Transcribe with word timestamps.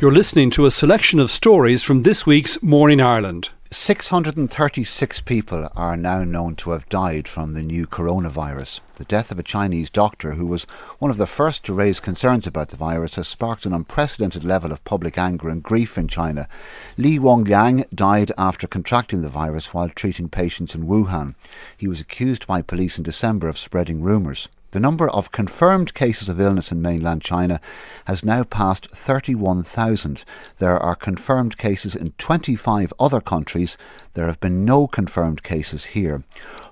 You're 0.00 0.10
listening 0.10 0.48
to 0.52 0.64
a 0.64 0.70
selection 0.70 1.20
of 1.20 1.30
stories 1.30 1.82
from 1.82 2.04
this 2.04 2.24
week's 2.24 2.62
Morning 2.62 3.02
Ireland. 3.02 3.50
636 3.70 5.20
people 5.20 5.68
are 5.76 5.94
now 5.94 6.24
known 6.24 6.56
to 6.56 6.70
have 6.70 6.88
died 6.88 7.28
from 7.28 7.52
the 7.52 7.62
new 7.62 7.86
coronavirus. 7.86 8.80
The 8.94 9.04
death 9.04 9.30
of 9.30 9.38
a 9.38 9.42
Chinese 9.42 9.90
doctor 9.90 10.32
who 10.32 10.46
was 10.46 10.64
one 11.00 11.10
of 11.10 11.18
the 11.18 11.26
first 11.26 11.66
to 11.66 11.74
raise 11.74 12.00
concerns 12.00 12.46
about 12.46 12.70
the 12.70 12.78
virus 12.78 13.16
has 13.16 13.28
sparked 13.28 13.66
an 13.66 13.74
unprecedented 13.74 14.42
level 14.42 14.72
of 14.72 14.82
public 14.86 15.18
anger 15.18 15.50
and 15.50 15.62
grief 15.62 15.98
in 15.98 16.08
China. 16.08 16.48
Li 16.96 17.18
Wenliang 17.18 17.84
died 17.94 18.32
after 18.38 18.66
contracting 18.66 19.20
the 19.20 19.28
virus 19.28 19.74
while 19.74 19.90
treating 19.90 20.30
patients 20.30 20.74
in 20.74 20.86
Wuhan. 20.86 21.34
He 21.76 21.86
was 21.86 22.00
accused 22.00 22.46
by 22.46 22.62
police 22.62 22.96
in 22.96 23.04
December 23.04 23.50
of 23.50 23.58
spreading 23.58 24.00
rumours. 24.00 24.48
The 24.72 24.80
number 24.80 25.10
of 25.10 25.32
confirmed 25.32 25.94
cases 25.94 26.28
of 26.28 26.40
illness 26.40 26.70
in 26.70 26.80
mainland 26.80 27.22
China 27.22 27.60
has 28.04 28.24
now 28.24 28.44
passed 28.44 28.88
31,000. 28.90 30.24
There 30.58 30.78
are 30.78 30.94
confirmed 30.94 31.58
cases 31.58 31.96
in 31.96 32.12
25 32.18 32.92
other 33.00 33.20
countries. 33.20 33.76
There 34.14 34.26
have 34.26 34.40
been 34.40 34.64
no 34.64 34.88
confirmed 34.88 35.44
cases 35.44 35.86
here. 35.86 36.24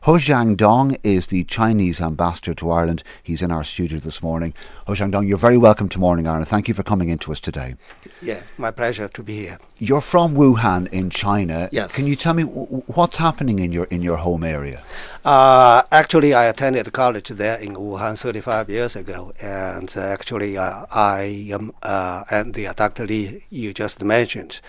He 0.05 0.13
Xiangdong 0.13 0.99
is 1.05 1.29
the 1.29 1.45
Chinese 1.45 2.01
ambassador 2.01 2.53
to 2.55 2.71
Ireland. 2.71 3.05
He's 3.23 3.43
in 3.43 3.53
our 3.53 3.63
studio 3.63 3.99
this 3.99 4.23
morning. 4.23 4.55
He 4.87 4.93
Xiangdong, 4.93 5.29
you're 5.29 5.39
very 5.39 5.57
welcome 5.57 5.89
to 5.91 6.01
Morning 6.01 6.27
Ireland. 6.27 6.49
Thank 6.49 6.67
you 6.67 6.75
for 6.75 6.83
coming 6.83 7.11
in 7.11 7.19
to 7.19 7.33
us 7.33 7.39
today. 7.39 7.77
Yeah, 8.21 8.43
my 8.57 8.73
pleasure 8.73 9.07
to 9.07 9.23
be 9.23 9.37
here. 9.37 9.59
You're 9.79 10.01
from 10.01 10.35
Wuhan 10.35 10.89
in 10.89 11.11
China. 11.11 11.69
Yes. 11.71 11.95
Can 11.95 12.07
you 12.07 12.17
tell 12.17 12.35
me 12.35 12.43
w- 12.43 12.83
what's 12.87 13.19
happening 13.19 13.61
in 13.61 13.71
your 13.71 13.85
in 13.85 14.03
your 14.03 14.17
home 14.17 14.43
area? 14.43 14.83
Uh, 15.25 15.83
actually, 15.93 16.35
I 16.35 16.47
attended 16.47 16.93
college 16.93 17.29
there 17.29 17.59
in 17.59 17.77
Wuhan 17.77 18.19
35 18.19 18.69
years 18.69 18.97
ago, 18.97 19.33
and 19.41 19.93
uh, 19.97 20.01
actually, 20.01 20.59
uh, 20.59 20.87
I 20.91 21.51
am 21.53 21.73
uh, 21.83 22.25
and 22.31 22.55
the 22.55 22.69
Dr. 22.75 23.07
Li 23.07 23.45
you 23.51 23.73
just 23.73 24.03
mentioned, 24.03 24.61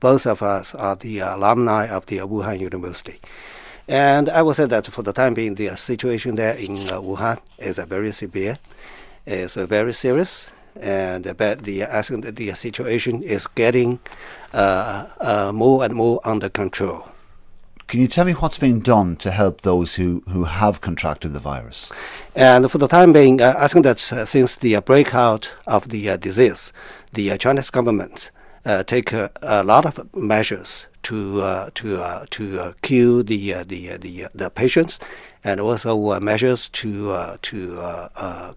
both 0.00 0.26
of 0.26 0.42
us 0.42 0.74
are 0.74 0.96
the 0.96 1.20
alumni 1.20 1.86
of 1.86 2.06
the 2.06 2.18
Wuhan 2.18 2.60
University. 2.60 3.20
And 3.86 4.28
I 4.28 4.42
would 4.42 4.56
say 4.56 4.66
that 4.66 4.86
for 4.86 5.02
the 5.02 5.12
time 5.12 5.34
being, 5.34 5.54
the 5.54 5.76
situation 5.76 6.36
there 6.36 6.54
in 6.54 6.76
uh, 6.88 7.00
Wuhan 7.00 7.38
is 7.58 7.78
very 7.78 8.12
severe, 8.12 8.58
it's 9.26 9.56
uh, 9.56 9.66
very 9.66 9.92
serious, 9.92 10.46
and 10.80 11.36
but 11.36 11.64
the 11.64 11.84
I 11.84 12.02
think 12.02 12.24
that 12.24 12.36
the 12.36 12.52
situation 12.54 13.22
is 13.22 13.46
getting 13.48 13.98
uh, 14.52 15.06
uh, 15.20 15.52
more 15.52 15.84
and 15.84 15.94
more 15.94 16.20
under 16.24 16.48
control. 16.48 17.08
Can 17.90 17.98
you 18.00 18.06
tell 18.06 18.24
me 18.24 18.34
what's 18.34 18.56
being 18.56 18.78
done 18.78 19.16
to 19.16 19.32
help 19.32 19.62
those 19.62 19.96
who, 19.96 20.22
who 20.28 20.44
have 20.44 20.80
contracted 20.80 21.32
the 21.32 21.40
virus? 21.40 21.90
And 22.36 22.70
for 22.70 22.78
the 22.78 22.86
time 22.86 23.12
being, 23.12 23.40
uh, 23.40 23.54
I 23.58 23.66
think 23.66 23.84
that 23.84 24.12
uh, 24.12 24.24
since 24.24 24.54
the 24.54 24.76
uh, 24.76 24.80
breakout 24.80 25.52
of 25.66 25.88
the 25.88 26.10
uh, 26.10 26.16
disease, 26.16 26.72
the 27.12 27.32
uh, 27.32 27.36
Chinese 27.36 27.68
government 27.68 28.30
Uh, 28.64 28.82
take 28.82 29.12
a 29.12 29.62
lot 29.64 29.86
of 29.86 30.14
measures 30.14 30.86
to 31.02 31.40
uh, 31.40 31.70
to 31.74 31.98
uh, 31.98 32.26
to 32.30 32.74
cure 32.82 33.22
the 33.22 33.54
the 33.64 33.96
the 33.96 34.26
the 34.34 34.50
patients, 34.50 34.98
and 35.42 35.60
also 35.60 36.20
measures 36.20 36.68
to 36.68 37.38
to 37.40 38.08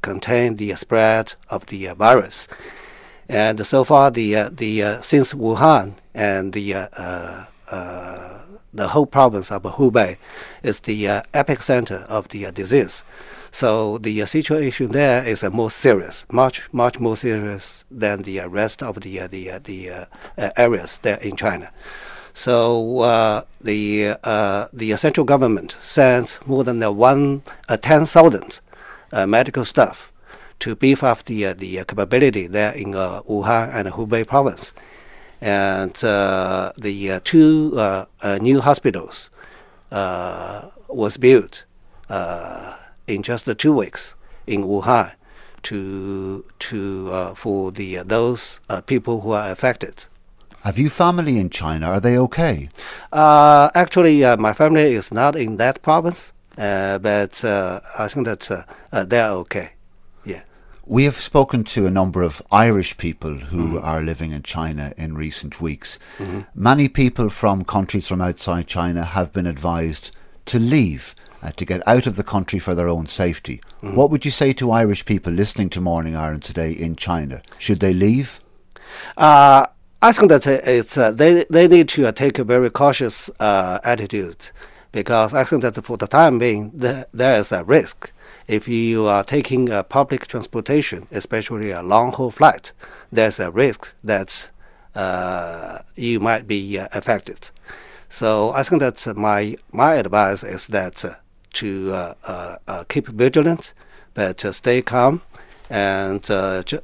contain 0.02 0.58
the 0.58 0.76
spread 0.76 1.36
of 1.50 1.66
the 1.68 1.88
virus. 1.94 2.50
And 3.30 3.66
so 3.66 3.86
far, 3.86 4.12
the 4.12 4.50
the 4.50 5.00
since 5.02 5.34
Wuhan 5.34 5.94
and 6.14 6.52
the 6.52 6.90
the 8.74 8.88
whole 8.90 9.06
province 9.06 9.52
of 9.52 9.64
Hubei 9.64 10.18
is 10.64 10.80
the 10.82 11.08
uh, 11.08 11.22
epicenter 11.34 12.06
of 12.08 12.30
the 12.30 12.48
uh, 12.48 12.52
disease. 12.52 13.04
So 13.54 14.00
the 14.00 14.20
uh, 14.20 14.26
situation 14.26 14.90
there 14.90 15.24
is 15.24 15.44
more 15.44 15.70
serious, 15.70 16.26
much 16.32 16.68
much 16.74 17.00
more 17.00 17.16
serious 17.16 17.86
than 17.92 18.24
the 18.24 18.40
rest 18.50 18.82
of 18.82 19.02
the 19.02 19.28
the 19.28 19.60
the 19.64 20.08
areas 20.58 20.98
there 21.04 21.18
in 21.18 21.36
China. 21.36 21.70
So 22.34 23.02
uh, 23.02 23.44
the 23.62 24.16
uh, 24.24 24.70
the 24.74 24.98
central 24.98 25.24
government 25.24 25.78
sends 25.80 26.40
more 26.48 26.64
than 26.64 26.82
one 26.98 27.44
uh, 27.70 27.78
ten 27.78 28.08
thousand 28.08 28.60
medical 29.28 29.66
staff 29.66 30.12
to 30.58 30.76
beef 30.76 31.04
up 31.04 31.24
the 31.26 31.54
the 31.54 31.84
capability 31.86 32.48
there 32.48 32.74
in 32.74 32.94
Wuhan 32.94 33.70
and 33.72 33.88
Hubei 33.90 34.26
province 34.26 34.74
and 35.42 36.04
uh, 36.04 36.72
the 36.76 37.12
uh, 37.12 37.20
two 37.24 37.74
uh, 37.78 38.06
new 38.42 38.62
hospitals 38.62 39.30
was 39.92 41.18
built 41.18 41.66
in 43.08 43.24
just 43.24 43.48
two 43.58 43.74
weeks 43.74 44.16
in 44.48 44.64
Wuhan 44.64 45.14
to 45.64 46.46
to 46.60 47.34
for 47.36 47.72
the 47.72 48.04
those 48.04 48.60
people 48.86 49.22
who 49.22 49.32
are 49.32 49.52
affected. 49.52 50.08
Have 50.64 50.80
you 50.80 50.90
family 50.90 51.40
in 51.40 51.50
China? 51.50 51.88
Are 51.88 52.00
they 52.00 52.18
okay? 52.18 52.70
Uh, 53.12 53.70
actually, 53.76 54.24
uh, 54.24 54.38
my 54.38 54.54
family 54.54 54.94
is 54.94 55.12
not 55.12 55.36
in 55.36 55.58
that 55.58 55.82
province, 55.82 56.32
uh, 56.58 57.00
but 57.00 57.44
I 57.44 58.08
think 58.08 58.26
that 58.26 58.66
they're 59.10 59.30
okay. 59.30 59.74
Yeah. 60.24 60.44
We 60.86 61.04
have 61.04 61.18
spoken 61.18 61.66
to 61.66 61.86
a 61.86 61.92
number 61.92 62.22
of 62.22 62.42
Irish 62.50 62.96
people 62.96 63.34
who 63.36 63.76
mm-hmm. 63.76 63.86
are 63.86 64.02
living 64.02 64.32
in 64.32 64.44
China 64.44 64.94
in 64.98 65.16
recent 65.16 65.60
weeks. 65.60 66.00
Mm-hmm. 66.18 66.42
Many 66.56 66.88
people 66.88 67.28
from 67.30 67.66
countries 67.66 68.08
from 68.08 68.22
outside 68.22 68.68
China 68.68 69.04
have 69.04 69.34
been 69.34 69.48
advised 69.48 70.12
to 70.46 70.60
leave, 70.60 71.14
uh, 71.44 71.52
to 71.52 71.66
get 71.66 71.88
out 71.88 72.08
of 72.08 72.16
the 72.16 72.24
country 72.24 72.60
for 72.60 72.74
their 72.74 72.88
own 72.88 73.08
safety. 73.08 73.62
Mm-hmm. 73.84 73.96
What 73.96 74.10
would 74.10 74.26
you 74.26 74.32
say 74.32 74.54
to 74.54 74.72
Irish 74.72 75.06
people 75.06 75.34
listening 75.34 75.70
to 75.72 75.82
Morning 75.82 76.16
Ireland 76.16 76.44
today 76.44 76.72
in 76.72 76.96
China? 76.96 77.42
Should 77.58 77.80
they 77.80 77.94
leave? 77.94 78.40
Uh, 79.18 79.68
I 80.02 80.12
think 80.12 80.30
that 80.30 80.48
it's 80.48 80.98
uh, 80.98 81.12
they 81.12 81.46
they 81.50 81.68
need 81.68 81.90
to 81.90 82.08
uh, 82.08 82.12
take 82.12 82.40
a 82.40 82.44
very 82.44 82.70
cautious 82.70 83.30
uh, 83.40 83.80
attitude 83.84 84.52
because 84.92 85.34
I 85.34 85.44
think 85.44 85.62
that 85.64 85.84
for 85.84 85.98
the 85.98 86.08
time 86.08 86.38
being 86.40 86.72
there, 86.74 87.06
there 87.14 87.40
is 87.40 87.52
a 87.52 87.64
risk 87.64 88.12
if 88.48 88.68
you 88.68 89.08
are 89.08 89.24
taking 89.24 89.70
a 89.70 89.84
public 89.84 90.28
transportation, 90.28 91.08
especially 91.12 91.72
a 91.72 91.82
long 91.82 92.12
haul 92.12 92.32
flight, 92.32 92.74
there's 93.12 93.40
a 93.40 93.52
risk 93.52 93.94
that 94.04 94.50
uh, 94.96 95.80
you 95.96 96.20
might 96.20 96.48
be 96.48 96.78
uh, 96.78 96.88
affected. 96.92 97.50
So 98.10 98.52
I 98.52 98.64
think 98.64 98.80
that 98.82 99.18
my 99.18 99.56
my 99.72 99.96
advice 99.96 100.44
is 100.44 100.68
that 100.68 101.04
uh, 101.04 101.16
to 101.54 101.94
uh, 101.94 102.14
uh, 102.26 102.56
uh, 102.68 102.84
keep 102.90 103.08
vigilant, 103.08 103.74
but 104.14 104.42
stay 104.54 104.82
calm 104.82 105.22
and 105.70 106.26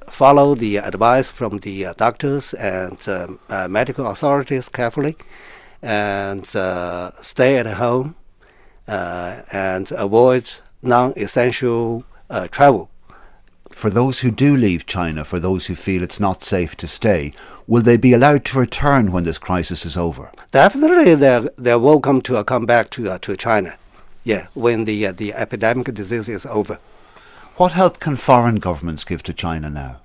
follow 0.08 0.56
the 0.56 0.78
advice 0.78 1.30
from 1.30 1.60
the 1.60 1.88
doctors 1.98 2.54
and 2.54 3.08
um, 3.08 3.40
medical 3.72 4.08
authorities 4.08 4.70
carefully, 4.70 5.16
and 5.82 6.46
stay 7.22 7.58
at 7.58 7.68
home 7.68 8.16
and 8.88 9.92
avoid 9.92 10.50
non-essential 10.82 12.04
uh, 12.30 12.48
travel. 12.48 12.90
For 13.70 13.90
those 13.90 14.22
who 14.22 14.32
do 14.32 14.58
leave 14.58 14.86
China, 14.86 15.24
for 15.24 15.40
those 15.40 15.68
who 15.68 15.76
feel 15.76 16.04
it's 16.04 16.20
not 16.20 16.44
safe 16.44 16.76
to 16.78 16.88
stay, 16.88 17.34
will 17.68 17.84
they 17.84 17.98
be 17.98 18.14
allowed 18.14 18.46
to 18.46 18.60
return 18.60 19.12
when 19.12 19.26
this 19.26 19.38
crisis 19.38 19.86
is 19.86 19.96
over? 19.96 20.32
Definitely, 20.52 21.16
they're, 21.16 21.50
they're 21.58 21.80
welcome 21.80 22.22
to 22.22 22.38
uh, 22.38 22.44
come 22.44 22.66
back 22.66 22.90
to, 22.92 23.12
uh, 23.12 23.18
to 23.20 23.38
China. 23.38 23.78
Yeah, 24.24 24.48
when 24.54 24.86
the, 24.86 25.08
uh, 25.08 25.12
the 25.12 25.34
epidemic 25.34 25.94
disease 25.94 26.30
is 26.30 26.46
over. 26.46 26.80
What 27.56 27.74
help 27.74 28.00
can 28.00 28.16
foreign 28.16 28.58
governments 28.58 29.04
give 29.04 29.24
to 29.24 29.34
China 29.34 29.70
now? 29.70 30.00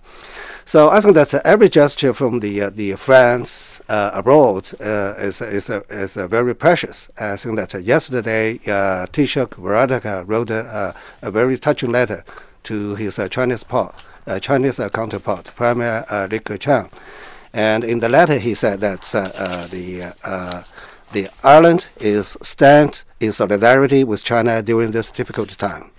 So 0.66 0.88
I 0.88 1.00
think 1.00 1.14
that 1.14 1.34
every 1.44 1.68
gesture 1.68 2.14
from 2.14 2.40
the 2.40 2.62
uh, 2.62 2.70
the 2.70 2.94
friends 2.94 3.82
uh, 3.88 4.12
abroad 4.14 4.70
uh, 4.80 5.14
is 5.18 5.42
is 5.42 5.68
is 5.90 6.14
very 6.14 6.54
precious. 6.54 7.10
I 7.18 7.36
think 7.36 7.56
that 7.56 7.74
yesterday 7.82 8.54
uh, 8.66 9.06
Taoiseach 9.12 9.50
Varadkar 9.50 10.24
wrote 10.26 10.50
a, 10.50 10.94
a, 11.20 11.30
very 11.30 11.58
touching 11.58 11.92
letter 11.92 12.24
to 12.62 12.94
his 12.94 13.20
Chinese 13.30 13.62
part, 13.62 14.02
Chinese 14.40 14.80
counterpart, 14.90 15.52
Premier 15.54 16.04
Li 16.30 16.38
Keqiang, 16.38 16.90
and 17.52 17.84
in 17.84 17.98
the 17.98 18.08
letter 18.08 18.38
he 18.38 18.54
said 18.54 18.80
that 18.80 19.02
the 19.70 20.14
the 21.12 21.28
Ireland 21.44 21.88
is 22.00 22.38
stand 22.42 23.04
in 23.24 23.32
solidarity 23.32 24.04
with 24.04 24.22
China 24.22 24.62
during 24.62 24.90
this 24.92 25.10
difficult 25.10 25.50
time 25.58 25.90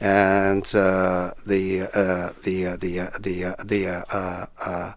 and 0.00 0.74
uh, 0.74 1.32
the 1.44 1.82
uh, 1.82 2.32
the 2.42 2.66
uh, 2.66 2.76
the 2.76 3.00
uh, 3.00 3.10
the 3.20 3.44
uh, 3.44 3.54
the 3.64 3.86
uh, 3.86 4.92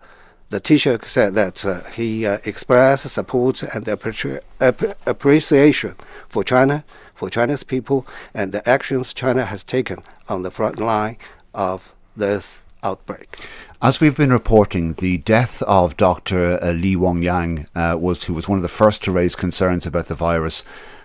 the 0.50 0.62
Taoiseach 0.62 1.06
said 1.06 1.35
that 1.35 1.65
he 1.95 2.25
expressed 2.25 3.09
support 3.09 3.63
and 3.63 3.85
appre 3.85 4.95
appreciation 5.06 5.95
for 6.30 6.44
China, 6.44 6.85
for 7.13 7.30
Chinese 7.30 7.63
people, 7.63 8.06
and 8.33 8.51
the 8.51 8.68
actions 8.69 9.13
China 9.13 9.45
has 9.45 9.63
taken 9.63 10.03
on 10.30 10.44
the 10.44 10.51
front 10.51 10.80
line 10.80 11.18
of 11.53 11.94
this 12.15 12.62
outbreak. 12.83 13.38
As 13.81 14.00
we've 14.00 14.15
been 14.15 14.31
reporting, 14.31 14.94
the 14.94 15.18
death 15.18 15.62
of 15.63 15.97
Dr. 15.97 16.59
Li 16.62 16.95
Wenliang 16.95 17.68
uh, 17.75 17.97
was 17.97 18.25
who 18.25 18.33
was 18.33 18.47
one 18.47 18.57
of 18.57 18.62
the 18.62 18.69
first 18.69 19.03
to 19.03 19.12
raise 19.12 19.35
concerns 19.35 19.85
about 19.85 20.06
the 20.06 20.15
virus 20.15 20.63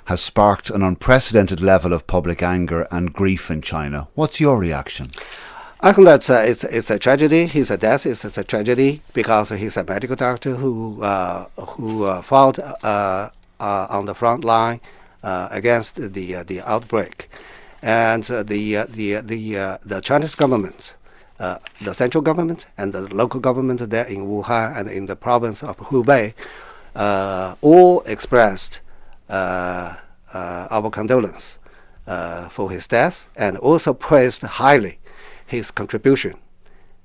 has 0.08 0.22
sparked 0.22 0.70
an 0.70 0.82
unprecedented 0.82 1.60
level 1.60 1.92
of 1.92 2.06
public 2.06 2.42
anger 2.42 2.88
and 2.90 3.12
grief 3.12 3.50
in 3.50 3.60
China. 3.60 4.08
What's 4.14 4.40
your 4.40 4.58
reaction? 4.58 5.10
I 5.82 5.92
think 5.92 6.06
that's 6.06 6.30
uh, 6.30 6.46
it's 6.48 6.64
it's 6.64 6.90
a 6.90 6.98
tragedy. 6.98 7.46
His 7.46 7.68
death 7.68 8.06
is 8.06 8.24
it's 8.24 8.38
a 8.38 8.42
tragedy 8.42 9.02
because 9.12 9.50
he's 9.50 9.76
a 9.76 9.84
medical 9.84 10.16
doctor 10.16 10.54
who 10.54 11.02
uh, 11.02 11.44
who 11.58 12.04
uh, 12.04 12.22
fought 12.22 12.58
uh, 12.58 13.28
uh, 13.60 13.86
on 13.90 14.06
the 14.06 14.14
front 14.14 14.44
line 14.44 14.80
uh, 15.22 15.48
against 15.50 15.96
the 15.96 16.42
the 16.42 16.62
outbreak, 16.62 17.28
and 17.82 18.24
the 18.24 18.86
the 18.88 19.20
the 19.20 19.78
the 19.84 20.00
Chinese 20.00 20.34
government, 20.34 20.94
the 21.36 21.92
central 21.92 22.22
government 22.22 22.64
and 22.78 22.94
the 22.94 23.02
local 23.14 23.40
government 23.40 23.90
there 23.90 24.06
in 24.06 24.26
Wuhan 24.26 24.74
and 24.74 24.88
in 24.88 25.04
the 25.04 25.16
province 25.16 25.62
of 25.62 25.76
Hubei, 25.76 26.32
all 27.60 28.00
expressed 28.06 28.80
our 29.28 30.90
condolence 30.90 31.58
for 32.50 32.70
his 32.70 32.86
death 32.86 33.28
and 33.36 33.56
also 33.58 33.92
praised 33.92 34.42
highly 34.42 34.98
his 35.46 35.70
contribution 35.70 36.34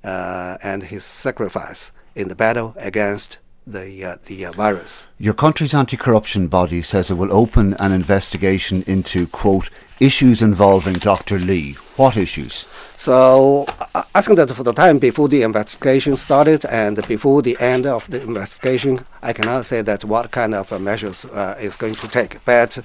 uh, 0.03 0.57
and 0.61 0.83
his 0.83 1.03
sacrifice 1.03 1.91
in 2.15 2.27
the 2.27 2.35
battle 2.35 2.75
against 2.77 3.39
the 3.65 4.03
uh, 4.03 4.17
the 4.25 4.45
uh, 4.45 4.51
virus. 4.51 5.07
Your 5.17 5.33
country's 5.33 5.73
anti-corruption 5.73 6.47
body 6.47 6.81
says 6.81 7.09
it 7.09 7.17
will 7.17 7.33
open 7.33 7.73
an 7.75 7.93
investigation 7.93 8.83
into 8.85 9.25
quote 9.27 9.69
issues 9.99 10.41
involving 10.41 10.95
Dr. 10.95 11.39
Li. 11.39 11.77
What 11.95 12.17
issues? 12.17 12.65
So 12.97 13.67
I 14.15 14.21
think 14.21 14.37
that 14.37 14.49
for 14.49 14.63
the 14.63 14.73
time 14.73 14.97
before 14.97 15.27
the 15.27 15.43
investigation 15.43 16.15
started 16.17 16.65
and 16.65 17.05
before 17.07 17.43
the 17.43 17.55
end 17.59 17.85
of 17.85 18.09
the 18.09 18.19
investigation, 18.21 19.05
I 19.21 19.33
cannot 19.33 19.67
say 19.67 19.83
that 19.83 20.03
what 20.03 20.31
kind 20.31 20.55
of 20.55 20.71
measures 20.81 21.25
uh, 21.25 21.55
is 21.59 21.75
going 21.75 21.93
to 21.95 22.07
take, 22.07 22.43
but 22.45 22.79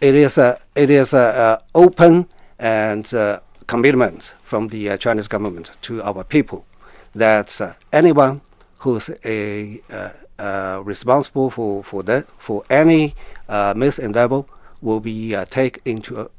it 0.00 0.14
is 0.14 0.38
a 0.38 0.58
it 0.74 0.88
is 0.88 1.12
a, 1.12 1.18
a 1.18 1.78
open 1.78 2.28
and 2.58 3.12
uh, 3.12 3.40
commitment 3.66 4.34
from 4.42 4.68
the 4.68 4.88
uh, 4.90 4.96
Chinese 4.96 5.28
government 5.28 5.72
to 5.82 6.02
our 6.02 6.24
people 6.24 6.64
that 7.14 7.60
uh, 7.60 7.74
anyone 7.92 8.40
who's 8.78 9.10
a, 9.24 9.80
uh, 9.90 10.08
uh, 10.38 10.82
responsible 10.82 11.50
for 11.50 11.84
for 11.84 12.02
that 12.02 12.26
for 12.38 12.64
any 12.70 13.14
uh, 13.50 13.74
misendeavor 13.74 14.46
will 14.80 15.00
be 15.00 15.36
taken 15.50 15.82
into 15.84 16.30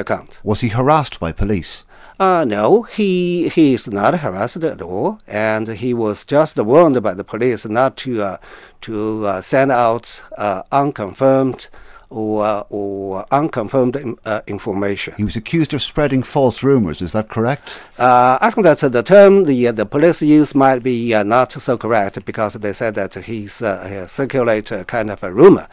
account. 0.00 0.40
Was 0.42 0.60
he 0.60 0.68
harassed 0.68 1.20
by 1.20 1.32
police? 1.32 1.84
Uh, 2.18 2.44
no, 2.44 2.82
he 2.82 3.48
he 3.48 3.74
is 3.74 3.88
not 3.88 4.20
harassed 4.20 4.62
at 4.64 4.82
all, 4.82 5.18
and 5.26 5.68
he 5.68 5.94
was 5.94 6.24
just 6.24 6.58
warned 6.58 7.02
by 7.02 7.14
the 7.14 7.24
police 7.24 7.64
not 7.64 7.96
to 7.96 8.22
uh, 8.22 8.36
to 8.82 9.26
uh, 9.26 9.40
send 9.40 9.70
out 9.72 10.22
unconfirmed 10.70 11.68
or, 12.10 12.66
or 12.68 13.24
unconfirmed 13.30 14.18
uh, 14.24 14.42
information. 14.46 15.14
He 15.16 15.24
was 15.24 15.36
accused 15.36 15.72
of 15.72 15.80
spreading 15.80 16.22
false 16.22 16.62
rumors. 16.62 17.00
Is 17.00 17.12
that 17.12 17.28
correct? 17.28 17.78
Uh, 17.98 18.36
I 18.40 18.50
think 18.50 18.64
that 18.64 18.80
the 18.80 19.02
term 19.02 19.44
the 19.44 19.68
uh, 19.68 19.72
the 19.72 19.86
police 19.86 20.20
use 20.20 20.54
might 20.54 20.82
be 20.82 21.14
uh, 21.14 21.22
not 21.22 21.52
so 21.52 21.78
correct 21.78 22.24
because 22.24 22.54
they 22.54 22.72
said 22.72 22.96
that 22.96 23.14
he's 23.14 23.62
uh, 23.62 24.06
circulate 24.08 24.70
a 24.72 24.84
kind 24.84 25.10
of 25.10 25.22
a 25.22 25.32
rumor. 25.32 25.68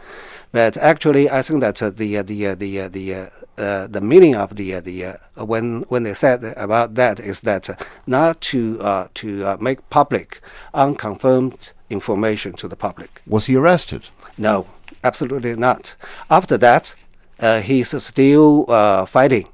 But 0.51 0.77
actually, 0.77 1.29
I 1.29 1.41
think 1.41 1.61
that 1.61 1.81
uh, 1.81 1.89
the 1.89 2.17
uh, 2.17 2.23
the 2.23 2.47
uh, 2.47 2.55
the 2.55 2.87
the 2.87 3.31
uh, 3.57 3.87
the 3.87 4.01
meaning 4.01 4.35
of 4.35 4.55
the 4.55 4.79
the 4.79 5.19
when 5.35 5.83
when 5.89 6.03
they 6.03 6.13
said 6.13 6.43
about 6.55 6.95
that 6.95 7.19
is 7.19 7.41
that 7.41 7.69
not 8.05 8.41
to 8.41 9.09
to 9.13 9.57
make 9.59 9.89
public 9.89 10.41
unconfirmed 10.73 11.73
information 11.89 12.53
to 12.53 12.67
the 12.67 12.75
public. 12.75 13.21
Was 13.27 13.45
he 13.47 13.55
arrested? 13.55 14.09
No. 14.37 14.67
Absolutely 15.03 15.55
not. 15.55 15.95
After 16.29 16.57
that, 16.57 16.95
uh, 17.39 17.61
he's 17.61 17.89
still 18.03 18.65
uh, 18.67 19.05
fighting. 19.05 19.47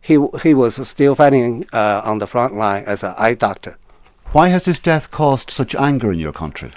He, 0.00 0.18
he 0.42 0.54
was 0.54 0.86
still 0.88 1.14
fighting 1.14 1.66
uh, 1.72 2.02
on 2.04 2.18
the 2.18 2.26
front 2.26 2.54
line 2.54 2.84
as 2.86 3.02
an 3.02 3.14
eye 3.18 3.34
doctor. 3.34 3.78
Why 4.32 4.48
has 4.48 4.66
his 4.66 4.78
death 4.78 5.10
caused 5.10 5.50
such 5.50 5.74
anger 5.74 6.12
in 6.12 6.18
your 6.18 6.32
country? 6.32 6.70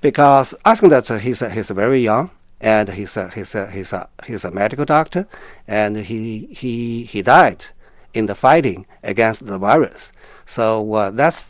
Because 0.00 0.54
I 0.64 0.74
think 0.76 0.90
that 0.92 1.08
he's, 1.22 1.40
he's 1.40 1.70
very 1.70 2.00
young 2.00 2.30
and 2.60 2.90
he's 2.90 3.16
a, 3.16 3.28
he's 3.30 3.54
a, 3.54 3.70
he's 3.70 3.92
a, 3.92 4.08
he's 4.26 4.44
a 4.44 4.50
medical 4.50 4.84
doctor 4.84 5.26
and 5.66 5.96
he, 5.96 6.46
he, 6.46 7.04
he 7.04 7.22
died 7.22 7.66
in 8.12 8.26
the 8.26 8.34
fighting 8.34 8.86
against 9.02 9.46
the 9.46 9.58
virus. 9.58 10.12
So 10.44 10.92
uh, 10.94 11.10
that's 11.10 11.46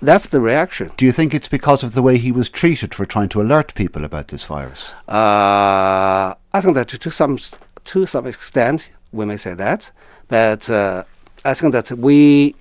that's 0.00 0.28
the 0.28 0.40
reaction. 0.40 0.90
Do 0.96 1.04
you 1.04 1.12
think 1.12 1.34
it's 1.34 1.48
because 1.48 1.82
of 1.82 1.94
the 1.94 2.02
way 2.02 2.18
he 2.18 2.32
was 2.32 2.48
treated 2.48 2.94
for 2.94 3.04
trying 3.04 3.28
to 3.30 3.40
alert 3.40 3.74
people 3.74 4.04
about 4.04 4.28
this 4.28 4.44
virus? 4.44 4.94
Uh, 5.06 6.34
I 6.52 6.60
think 6.60 6.74
that 6.74 6.88
to 6.88 7.10
some 7.10 7.38
to 7.84 8.06
some 8.06 8.26
extent 8.26 8.90
we 9.12 9.24
may 9.24 9.36
say 9.36 9.54
that, 9.54 9.92
but 10.28 10.68
uh, 10.70 11.04
I 11.44 11.54
think 11.54 11.72
that 11.72 11.90
we 11.92 12.54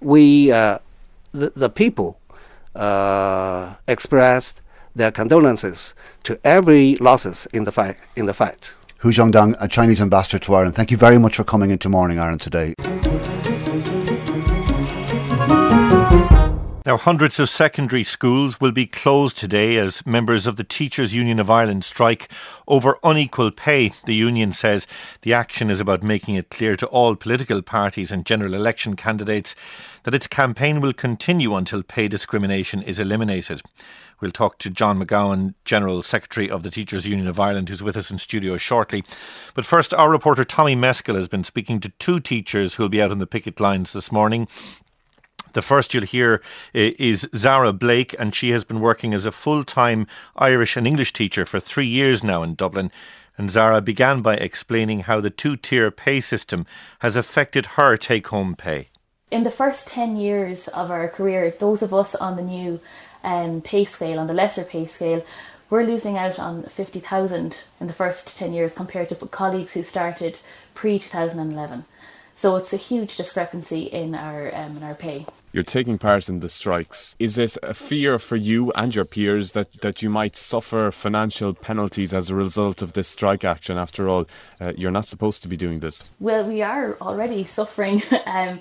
we 0.00 0.52
uh, 0.52 0.78
the, 1.32 1.52
the 1.54 1.70
people 1.70 2.18
uh, 2.74 3.74
expressed 3.86 4.60
their 4.98 5.10
condolences 5.10 5.94
to 6.24 6.38
every 6.44 6.96
losses 6.96 7.48
in 7.52 7.64
the 7.64 7.72
fight 7.72 7.96
in 8.14 8.26
the 8.26 8.34
fight. 8.34 8.76
He 9.02 9.08
Xiangdong, 9.08 9.54
a 9.60 9.68
Chinese 9.68 10.00
ambassador 10.00 10.40
to 10.40 10.54
Ireland, 10.54 10.74
thank 10.74 10.90
you 10.90 10.96
very 10.96 11.18
much 11.18 11.36
for 11.36 11.44
coming 11.44 11.70
into 11.70 11.88
Morning 11.88 12.18
Ireland 12.18 12.40
today. 12.40 12.74
Now, 16.88 16.96
hundreds 16.96 17.38
of 17.38 17.50
secondary 17.50 18.02
schools 18.02 18.62
will 18.62 18.72
be 18.72 18.86
closed 18.86 19.36
today 19.36 19.76
as 19.76 20.06
members 20.06 20.46
of 20.46 20.56
the 20.56 20.64
Teachers 20.64 21.14
Union 21.14 21.38
of 21.38 21.50
Ireland 21.50 21.84
strike 21.84 22.32
over 22.66 22.98
unequal 23.04 23.50
pay. 23.50 23.92
The 24.06 24.14
union 24.14 24.52
says 24.52 24.86
the 25.20 25.34
action 25.34 25.68
is 25.68 25.80
about 25.80 26.02
making 26.02 26.36
it 26.36 26.48
clear 26.48 26.76
to 26.76 26.86
all 26.86 27.14
political 27.14 27.60
parties 27.60 28.10
and 28.10 28.24
general 28.24 28.54
election 28.54 28.96
candidates 28.96 29.54
that 30.04 30.14
its 30.14 30.26
campaign 30.26 30.80
will 30.80 30.94
continue 30.94 31.54
until 31.56 31.82
pay 31.82 32.08
discrimination 32.08 32.80
is 32.80 32.98
eliminated. 32.98 33.60
We'll 34.20 34.30
talk 34.30 34.56
to 34.60 34.70
John 34.70 34.98
McGowan, 34.98 35.52
General 35.66 36.02
Secretary 36.02 36.50
of 36.50 36.62
the 36.62 36.70
Teachers 36.70 37.06
Union 37.06 37.28
of 37.28 37.38
Ireland, 37.38 37.68
who's 37.68 37.82
with 37.82 37.98
us 37.98 38.10
in 38.10 38.16
studio 38.16 38.56
shortly. 38.56 39.04
But 39.52 39.66
first, 39.66 39.92
our 39.92 40.10
reporter 40.10 40.42
Tommy 40.42 40.74
Meskell 40.74 41.16
has 41.16 41.28
been 41.28 41.44
speaking 41.44 41.80
to 41.80 41.90
two 41.98 42.18
teachers 42.18 42.76
who'll 42.76 42.88
be 42.88 43.02
out 43.02 43.10
on 43.10 43.18
the 43.18 43.26
picket 43.26 43.60
lines 43.60 43.92
this 43.92 44.10
morning. 44.10 44.48
The 45.52 45.62
first 45.62 45.94
you'll 45.94 46.04
hear 46.04 46.42
is 46.74 47.28
Zara 47.34 47.72
Blake, 47.72 48.14
and 48.18 48.34
she 48.34 48.50
has 48.50 48.64
been 48.64 48.80
working 48.80 49.14
as 49.14 49.24
a 49.24 49.32
full 49.32 49.64
time 49.64 50.06
Irish 50.36 50.76
and 50.76 50.86
English 50.86 51.12
teacher 51.12 51.46
for 51.46 51.60
three 51.60 51.86
years 51.86 52.22
now 52.22 52.42
in 52.42 52.54
Dublin. 52.54 52.90
And 53.36 53.50
Zara 53.50 53.80
began 53.80 54.20
by 54.20 54.34
explaining 54.34 55.00
how 55.00 55.20
the 55.20 55.30
two 55.30 55.56
tier 55.56 55.90
pay 55.90 56.20
system 56.20 56.66
has 57.00 57.16
affected 57.16 57.76
her 57.76 57.96
take 57.96 58.26
home 58.28 58.56
pay. 58.56 58.88
In 59.30 59.44
the 59.44 59.50
first 59.50 59.88
10 59.88 60.16
years 60.16 60.68
of 60.68 60.90
our 60.90 61.08
career, 61.08 61.54
those 61.58 61.82
of 61.82 61.94
us 61.94 62.14
on 62.14 62.36
the 62.36 62.42
new 62.42 62.80
um, 63.22 63.60
pay 63.60 63.84
scale, 63.84 64.18
on 64.18 64.26
the 64.26 64.34
lesser 64.34 64.64
pay 64.64 64.86
scale, 64.86 65.24
we're 65.70 65.84
losing 65.84 66.16
out 66.16 66.38
on 66.38 66.62
50,000 66.62 67.68
in 67.78 67.86
the 67.86 67.92
first 67.92 68.38
10 68.38 68.54
years 68.54 68.74
compared 68.74 69.08
to 69.10 69.14
colleagues 69.26 69.74
who 69.74 69.82
started 69.82 70.40
pre 70.74 70.98
2011. 70.98 71.84
So 72.34 72.56
it's 72.56 72.72
a 72.72 72.76
huge 72.76 73.16
discrepancy 73.16 73.82
in 73.82 74.14
our 74.14 74.54
um, 74.54 74.78
in 74.78 74.82
our 74.82 74.94
pay 74.94 75.26
you're 75.58 75.64
taking 75.64 75.98
part 75.98 76.28
in 76.28 76.38
the 76.38 76.48
strikes. 76.48 77.16
Is 77.18 77.34
this 77.34 77.58
a 77.64 77.74
fear 77.74 78.20
for 78.20 78.36
you 78.36 78.70
and 78.76 78.94
your 78.94 79.04
peers 79.04 79.52
that, 79.52 79.72
that 79.80 80.02
you 80.04 80.08
might 80.08 80.36
suffer 80.36 80.92
financial 80.92 81.52
penalties 81.52 82.14
as 82.14 82.30
a 82.30 82.36
result 82.36 82.80
of 82.80 82.92
this 82.92 83.08
strike 83.08 83.44
action? 83.44 83.76
After 83.76 84.08
all, 84.08 84.28
uh, 84.60 84.72
you're 84.76 84.92
not 84.92 85.06
supposed 85.06 85.42
to 85.42 85.48
be 85.48 85.56
doing 85.56 85.80
this. 85.80 86.10
Well, 86.20 86.46
we 86.46 86.62
are 86.62 86.96
already 87.00 87.42
suffering 87.42 88.02
um, 88.26 88.60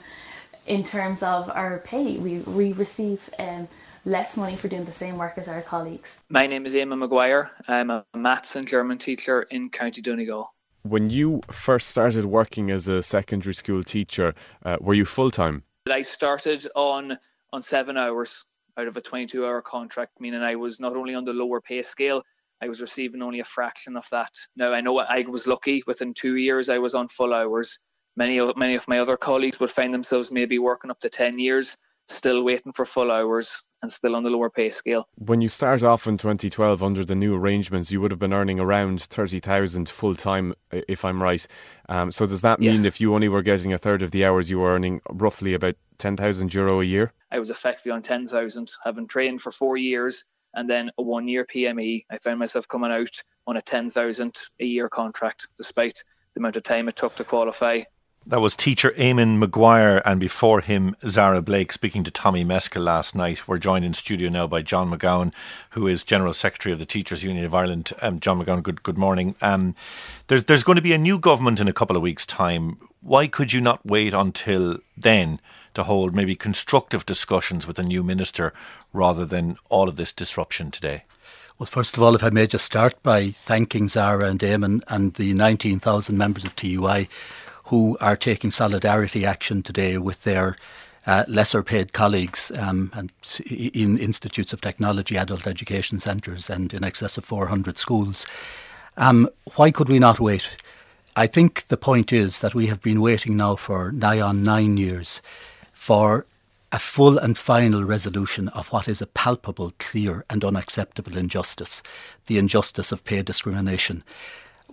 in 0.66 0.84
terms 0.84 1.22
of 1.22 1.52
our 1.52 1.84
pay. 1.86 2.18
We, 2.18 2.40
we 2.40 2.74
receive 2.74 3.30
um, 3.38 3.68
less 4.04 4.36
money 4.36 4.56
for 4.56 4.68
doing 4.68 4.86
the 4.86 4.92
same 4.92 5.20
work 5.20 5.38
as 5.38 5.48
our 5.48 5.62
colleagues. 5.62 6.22
My 6.30 6.48
name 6.48 6.66
is 6.66 6.74
Emma 6.74 6.96
Maguire. 6.98 7.52
I'm 7.68 7.92
a 7.92 8.06
maths 8.16 8.56
and 8.56 8.68
German 8.68 8.98
teacher 8.98 9.44
in 9.52 9.70
County 9.70 10.02
Donegal. 10.02 10.50
When 10.82 11.12
you 11.12 11.42
first 11.52 11.90
started 11.90 12.26
working 12.26 12.72
as 12.72 12.88
a 12.88 13.04
secondary 13.04 13.54
school 13.54 13.84
teacher, 13.84 14.34
uh, 14.66 14.78
were 14.82 14.96
you 14.96 15.06
full 15.06 15.30
time? 15.30 15.62
I 15.92 16.02
started 16.02 16.68
on 16.76 17.18
on 17.54 17.62
seven 17.62 17.98
hours 17.98 18.44
out 18.78 18.88
of 18.88 18.98
a 18.98 19.02
22 19.02 19.46
hour 19.46 19.62
contract, 19.62 20.20
meaning 20.20 20.42
I 20.42 20.56
was 20.56 20.80
not 20.80 20.96
only 20.96 21.16
on 21.16 21.26
the 21.26 21.34
lower 21.34 21.62
pay 21.62 21.82
scale, 21.82 22.22
I 22.62 22.68
was 22.68 22.82
receiving 22.82 23.22
only 23.22 23.40
a 23.40 23.44
fraction 23.44 23.96
of 23.96 24.08
that. 24.12 24.32
Now 24.56 24.74
I 24.74 24.82
know 24.82 25.00
I 25.00 25.26
was 25.28 25.48
lucky; 25.48 25.84
within 25.88 26.14
two 26.14 26.36
years, 26.36 26.70
I 26.70 26.78
was 26.78 26.96
on 26.96 27.08
full 27.08 27.34
hours. 27.34 27.80
Many 28.16 28.40
of 28.40 28.58
many 28.58 28.76
of 28.76 28.88
my 28.88 29.00
other 29.00 29.18
colleagues 29.18 29.60
would 29.60 29.72
find 29.72 29.94
themselves 29.94 30.32
maybe 30.32 30.60
working 30.60 30.92
up 30.92 31.00
to 31.00 31.10
10 31.10 31.40
years, 31.40 31.78
still 32.08 32.44
waiting 32.44 32.74
for 32.74 32.86
full 32.86 33.12
hours 33.12 33.62
and 33.82 33.92
still 33.92 34.16
on 34.16 34.24
the 34.24 34.30
lower 34.30 34.50
pay 34.50 34.70
scale. 34.70 35.08
When 35.16 35.42
you 35.42 35.50
start 35.50 35.84
off 35.84 36.08
in 36.08 36.18
2012 36.18 36.84
under 36.84 37.06
the 37.06 37.16
new 37.16 37.36
arrangements, 37.36 37.92
you 37.92 38.02
would 38.02 38.12
have 38.12 38.20
been 38.20 38.34
earning 38.34 38.60
around 38.60 39.02
30,000 39.02 39.90
full 39.90 40.16
time, 40.16 40.54
if 40.72 41.06
I'm 41.06 41.22
right. 41.22 41.46
Um, 41.90 42.12
so 42.12 42.26
does 42.26 42.42
that 42.42 42.60
mean 42.60 42.70
yes. 42.70 42.86
if 42.86 43.00
you 43.00 43.14
only 43.14 43.30
were 43.30 43.42
getting 43.42 43.74
a 43.74 43.78
third 43.78 44.02
of 44.02 44.12
the 44.12 44.26
hours, 44.26 44.50
you 44.50 44.60
were 44.60 44.74
earning 44.74 45.02
roughly 45.10 45.54
about 45.54 45.76
10,000 46.00 46.54
euro 46.54 46.82
a 46.82 46.86
year? 46.86 47.14
I 47.32 47.40
was 47.40 47.50
effectively 47.50 47.92
on 47.92 48.02
10,000, 48.02 48.70
having 48.84 49.08
trained 49.08 49.42
for 49.42 49.52
four 49.52 49.78
years 49.78 50.26
and 50.54 50.70
then 50.70 50.92
a 50.98 51.02
one 51.02 51.28
year 51.28 51.46
PME. 51.46 52.06
I 52.10 52.18
found 52.18 52.40
myself 52.40 52.68
coming 52.68 52.92
out 52.92 53.22
on 53.46 53.58
a 53.58 53.62
10,000 53.62 54.36
a 54.60 54.66
year 54.66 54.90
contract, 54.90 55.48
despite 55.58 56.04
the 56.34 56.40
amount 56.40 56.58
of 56.58 56.64
time 56.64 56.88
it 56.90 56.96
took 56.96 57.16
to 57.16 57.24
qualify 57.24 57.82
That 58.30 58.42
was 58.42 58.58
teacher 58.58 58.92
Eamon 58.98 59.38
Maguire 59.38 60.02
and 60.04 60.20
before 60.20 60.60
him 60.60 60.98
Zara 61.08 61.42
Blake 61.42 61.72
speaking 61.72 62.04
to 62.04 62.12
Tommy 62.12 62.44
Meskell 62.44 62.84
last 62.84 63.16
night. 63.16 63.48
We're 63.48 63.58
joined 63.58 63.86
in 63.86 63.94
studio 63.94 64.28
now 64.28 64.48
by 64.48 64.62
John 64.62 64.92
McGowan, 64.92 65.34
who 65.70 65.88
is 65.88 66.04
General 66.04 66.34
Secretary 66.34 66.74
of 66.74 66.80
the 66.80 66.86
Teachers 66.86 67.24
Union 67.24 67.46
of 67.46 67.56
Ireland. 67.56 67.94
Um, 68.02 68.20
John 68.20 68.44
McGowan, 68.44 68.64
good 68.64 68.84
good 68.84 68.98
morning. 68.98 69.38
Um, 69.42 69.76
there's 70.28 70.44
there's 70.44 70.66
going 70.66 70.76
to 70.76 70.82
be 70.82 70.92
a 70.92 70.98
new 70.98 71.18
government 71.18 71.62
in 71.62 71.70
a 71.70 71.74
couple 71.74 71.96
of 71.96 72.02
weeks' 72.02 72.26
time. 72.26 72.80
Why 73.00 73.28
could 73.28 73.54
you 73.54 73.62
not 73.62 73.86
wait 73.86 74.14
until 74.14 74.80
then 74.98 75.40
to 75.74 75.84
hold 75.84 76.14
maybe 76.14 76.36
constructive 76.36 77.06
discussions 77.06 77.66
with 77.66 77.80
a 77.80 77.84
new 77.84 78.04
minister 78.04 78.52
rather 78.92 79.26
than 79.26 79.56
all 79.70 79.88
of 79.88 79.96
this 79.96 80.12
disruption 80.12 80.70
today? 80.70 81.06
Well, 81.58 81.68
first 81.68 81.96
of 81.96 82.04
all, 82.04 82.14
if 82.14 82.26
I 82.26 82.30
may 82.30 82.46
just 82.46 82.66
start 82.66 83.02
by 83.02 83.32
thanking 83.32 83.88
Zara 83.88 84.26
and 84.26 84.42
Eamon 84.42 84.84
and 84.90 85.14
the 85.14 85.34
19,000 85.34 86.18
members 86.18 86.44
of 86.44 86.58
TUI 86.58 87.08
who 87.68 87.98
are 88.00 88.16
taking 88.16 88.52
solidarity 88.52 89.26
action 89.26 89.62
today 89.62 89.98
with 89.98 90.24
their 90.24 90.58
uh, 91.06 91.24
lesser 91.28 91.64
paid 91.64 91.94
colleagues 91.94 92.52
um, 92.58 92.92
and 92.94 93.12
in 93.50 93.98
institutes 93.98 94.52
of 94.54 94.62
technology, 94.62 95.18
adult 95.18 95.48
education 95.48 96.00
centres, 96.00 96.50
and 96.50 96.74
in 96.74 96.84
excess 96.84 97.18
of 97.18 97.26
400 97.26 97.78
schools. 97.78 98.26
Um, 98.98 99.30
why 99.56 99.72
could 99.72 99.90
we 99.90 100.00
not 100.00 100.20
wait? 100.20 100.58
I 101.16 101.28
think 101.28 101.68
the 101.68 101.78
point 101.78 102.14
is 102.14 102.40
that 102.40 102.54
we 102.54 102.68
have 102.68 102.82
been 102.82 103.02
waiting 103.02 103.38
now 103.38 103.56
for 103.56 103.92
nigh 103.92 104.22
on 104.22 104.42
nine 104.42 104.78
years 104.78 105.22
for 105.72 106.26
a 106.72 106.80
full 106.80 107.18
and 107.18 107.38
final 107.38 107.84
resolution 107.84 108.50
of 108.50 108.68
what 108.74 108.88
is 108.88 109.02
a 109.02 109.08
palpable, 109.08 109.74
clear, 109.80 110.26
and 110.30 110.44
unacceptable 110.44 111.18
injustice 111.18 111.82
the 112.26 112.38
injustice 112.38 112.92
of 112.92 113.06
pay 113.06 113.22
discrimination. 113.22 114.04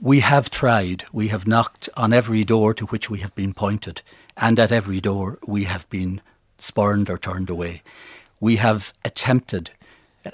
We 0.01 0.21
have 0.21 0.51
tried, 0.51 1.05
we 1.13 1.29
have 1.29 1.47
knocked 1.47 1.89
on 1.97 2.13
every 2.13 2.45
door 2.45 2.75
to 2.75 2.85
which 2.87 3.09
we 3.09 3.21
have 3.21 3.35
been 3.35 3.55
pointed, 3.55 4.03
and 4.37 4.59
at 4.59 4.73
every 4.73 5.01
door 5.01 5.39
we 5.47 5.65
have 5.65 5.89
been 5.89 6.21
spurned 6.59 7.09
or 7.09 7.17
turned 7.17 7.49
away. 7.49 7.83
We 8.41 8.57
have 8.57 8.93
attempted 9.05 9.71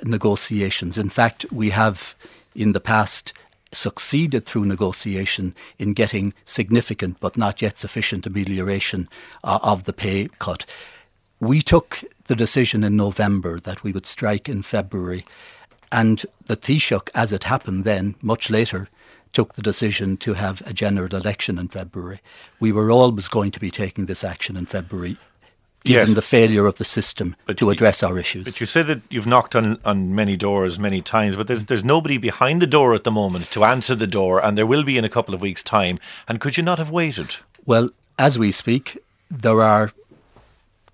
negotiations. 0.03 0.97
In 0.97 1.11
fact, 1.11 1.45
we 1.53 1.71
have 1.71 2.15
in 2.55 2.73
the 2.73 2.81
past 2.81 3.33
succeeded 3.73 4.45
through 4.47 4.65
negotiation 4.65 5.55
in 5.79 5.93
getting 5.93 6.35
significant 6.45 7.21
but 7.21 7.37
not 7.37 7.63
yet 7.63 7.79
sufficient 7.79 8.27
amelioration 8.27 9.09
uh, 9.45 9.61
of 9.63 9.85
the 9.85 9.93
pay 9.93 10.29
cut. 10.39 10.65
We 11.39 11.61
took 11.61 12.03
the 12.25 12.35
decision 12.35 12.83
in 12.83 12.97
November 12.97 13.61
that 13.61 13.83
we 13.83 13.93
would 13.93 14.07
strike 14.07 14.49
in 14.49 14.63
February, 14.63 15.25
and 15.93 16.25
the 16.47 16.57
Taoiseach, 16.57 17.11
as 17.15 17.33
it 17.33 17.45
happened 17.45 17.85
then, 17.85 18.15
much 18.23 18.51
later, 18.51 18.89
took 19.33 19.55
the 19.55 19.63
decision 19.63 20.17
to 20.19 20.35
have 20.35 20.63
a 20.67 20.73
general 20.73 21.15
election 21.15 21.59
in 21.59 21.69
February. 21.69 22.21
We 22.59 22.73
were 22.73 22.91
always 22.91 23.29
going 23.29 23.51
to 23.53 23.61
be 23.61 23.71
taking 23.71 24.07
this 24.07 24.25
action 24.25 24.57
in 24.57 24.67
February 24.67 25.17
given 25.85 26.09
yes. 26.09 26.15
the 26.15 26.23
failure 26.23 26.67
of 26.67 26.77
the 26.77 26.85
system 26.85 27.35
but 27.47 27.57
to 27.57 27.71
address 27.71 28.03
our 28.03 28.19
issues. 28.19 28.45
But 28.45 28.61
you 28.61 28.67
said 28.67 28.87
that 28.87 29.01
you've 29.11 29.27
knocked 29.27 29.57
on, 29.57 29.79
on 29.85 30.15
many 30.15 30.37
doors 30.37 30.79
many 30.79 31.01
times, 31.01 31.37
but 31.37 31.47
there's 31.47 31.67
there's 31.67 31.85
nobody 31.85 32.19
behind 32.19 32.61
the 32.61 32.67
door 32.67 32.95
at 32.95 33.05
the 33.05 33.11
moment 33.11 33.51
to 33.53 33.65
answer 33.65 33.95
the 33.95 34.07
door, 34.07 34.45
and 34.45 34.59
there 34.59 34.67
will 34.67 34.85
be 34.85 34.99
in 34.99 35.05
a 35.05 35.09
couple 35.09 35.35
of 35.35 35.41
weeks' 35.41 35.63
time. 35.63 35.99
And 36.29 36.41
could 36.41 36.57
you 36.57 36.63
not 36.63 36.79
have 36.79 36.91
waited? 36.91 37.37
Well, 37.67 37.91
as 38.19 38.39
we 38.39 38.53
speak, 38.53 38.99
there 39.31 39.63
are 39.63 39.93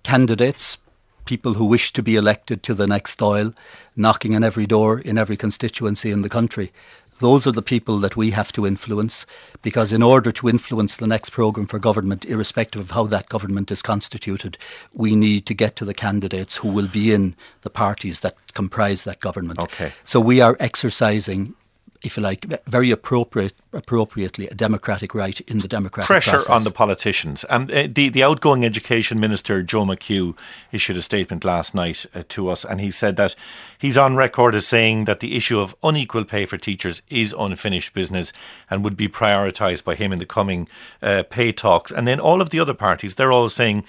candidates, 0.03 0.77
people 1.25 1.55
who 1.55 1.65
wish 1.65 1.91
to 1.93 2.03
be 2.03 2.15
elected 2.15 2.63
to 2.63 2.73
the 2.73 2.87
next 2.87 3.19
Dáil, 3.19 3.55
knocking 3.95 4.35
on 4.35 4.43
every 4.43 4.65
door 4.65 4.99
in 4.99 5.17
every 5.17 5.35
constituency 5.35 6.11
in 6.11 6.21
the 6.21 6.29
country. 6.29 6.71
Those 7.19 7.47
are 7.47 7.51
the 7.51 7.63
people 7.63 7.97
that 7.99 8.15
we 8.15 8.31
have 8.31 8.51
to 8.53 8.67
influence 8.67 9.25
because, 9.61 9.91
in 9.91 10.03
order 10.03 10.31
to 10.31 10.49
influence 10.49 10.97
the 10.97 11.07
next 11.07 11.31
programme 11.31 11.67
for 11.67 11.79
government, 11.79 12.25
irrespective 12.25 12.81
of 12.81 12.91
how 12.91 13.07
that 13.07 13.27
government 13.29 13.71
is 13.71 13.81
constituted, 13.81 14.57
we 14.93 15.15
need 15.15 15.45
to 15.47 15.53
get 15.53 15.75
to 15.77 15.85
the 15.85 15.93
candidates 15.93 16.57
who 16.57 16.67
will 16.67 16.87
be 16.87 17.11
in 17.11 17.35
the 17.61 17.69
parties 17.69 18.21
that 18.21 18.35
comprise 18.53 19.03
that 19.03 19.19
government. 19.19 19.59
Okay. 19.59 19.93
So 20.03 20.19
we 20.19 20.41
are 20.41 20.55
exercising 20.59 21.55
if 22.03 22.17
you 22.17 22.23
like, 22.23 22.45
very 22.67 22.91
appropriate, 22.91 23.53
appropriately 23.73 24.47
a 24.47 24.53
democratic 24.53 25.13
right 25.15 25.39
in 25.41 25.59
the 25.59 25.67
democratic 25.67 26.07
pressure 26.07 26.31
process. 26.31 26.49
on 26.49 26.63
the 26.63 26.71
politicians. 26.71 27.43
And 27.45 27.71
uh, 27.71 27.87
the 27.89 28.09
the 28.09 28.23
outgoing 28.23 28.65
education 28.65 29.19
minister 29.19 29.63
Joe 29.63 29.85
McHugh 29.85 30.37
issued 30.71 30.97
a 30.97 31.01
statement 31.01 31.43
last 31.43 31.73
night 31.73 32.05
uh, 32.13 32.23
to 32.29 32.49
us, 32.49 32.65
and 32.65 32.79
he 32.81 32.91
said 32.91 33.15
that 33.15 33.35
he's 33.77 33.97
on 33.97 34.15
record 34.15 34.55
as 34.55 34.67
saying 34.67 35.05
that 35.05 35.19
the 35.19 35.35
issue 35.35 35.59
of 35.59 35.75
unequal 35.83 36.25
pay 36.25 36.45
for 36.45 36.57
teachers 36.57 37.01
is 37.09 37.33
unfinished 37.37 37.93
business 37.93 38.33
and 38.69 38.83
would 38.83 38.97
be 38.97 39.07
prioritised 39.07 39.83
by 39.83 39.95
him 39.95 40.11
in 40.11 40.19
the 40.19 40.25
coming 40.25 40.67
uh, 41.01 41.23
pay 41.29 41.51
talks. 41.51 41.91
And 41.91 42.07
then 42.07 42.19
all 42.19 42.41
of 42.41 42.49
the 42.49 42.59
other 42.59 42.73
parties, 42.73 43.15
they're 43.15 43.31
all 43.31 43.49
saying 43.49 43.83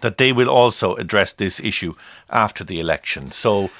that 0.00 0.18
they 0.18 0.32
will 0.32 0.48
also 0.48 0.94
address 0.96 1.32
this 1.32 1.60
issue 1.60 1.94
after 2.30 2.64
the 2.64 2.80
election. 2.80 3.30
So 3.30 3.70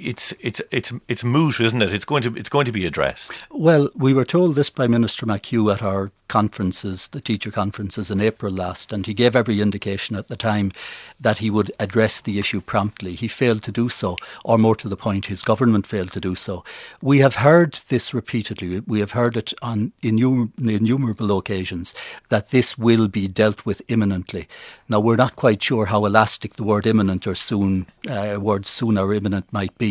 it's 0.00 0.32
it's 0.40 0.62
it's 0.70 0.92
it's 1.08 1.24
moot, 1.24 1.60
isn't 1.60 1.82
it? 1.82 1.92
It's 1.92 2.04
going 2.04 2.22
to 2.22 2.34
it's 2.34 2.48
going 2.48 2.66
to 2.66 2.72
be 2.72 2.86
addressed. 2.86 3.46
Well, 3.50 3.90
we 3.94 4.12
were 4.14 4.24
told 4.24 4.54
this 4.54 4.70
by 4.70 4.86
Minister 4.86 5.26
McHugh 5.26 5.72
at 5.72 5.82
our 5.82 6.10
conferences, 6.30 7.08
the 7.08 7.20
teacher 7.20 7.50
conferences 7.50 8.08
in 8.08 8.20
April 8.20 8.52
last, 8.52 8.92
and 8.92 9.04
he 9.04 9.12
gave 9.12 9.34
every 9.34 9.60
indication 9.60 10.14
at 10.14 10.28
the 10.28 10.36
time 10.36 10.70
that 11.18 11.38
he 11.38 11.50
would 11.50 11.72
address 11.80 12.20
the 12.20 12.38
issue 12.38 12.60
promptly. 12.60 13.16
He 13.16 13.26
failed 13.26 13.64
to 13.64 13.72
do 13.72 13.88
so, 13.88 14.16
or 14.44 14.56
more 14.56 14.76
to 14.76 14.88
the 14.88 14.96
point, 14.96 15.26
his 15.26 15.42
government 15.42 15.88
failed 15.88 16.12
to 16.12 16.20
do 16.20 16.36
so. 16.36 16.64
We 17.02 17.18
have 17.18 17.36
heard 17.36 17.72
this 17.88 18.14
repeatedly. 18.14 18.78
We 18.86 19.00
have 19.00 19.10
heard 19.10 19.36
it 19.36 19.52
on 19.60 19.92
innumerable 20.02 21.36
occasions 21.36 21.94
that 22.28 22.50
this 22.50 22.78
will 22.78 23.08
be 23.08 23.26
dealt 23.26 23.66
with 23.66 23.82
imminently. 23.88 24.46
Now, 24.88 25.00
we're 25.00 25.16
not 25.16 25.34
quite 25.34 25.60
sure 25.60 25.86
how 25.86 26.06
elastic 26.06 26.54
the 26.54 26.64
word 26.64 26.86
imminent 26.86 27.26
or 27.26 27.34
soon, 27.34 27.88
uh, 28.08 28.38
word 28.40 28.66
soon 28.66 28.98
or 28.98 29.12
imminent 29.12 29.52
might 29.52 29.76
be, 29.78 29.89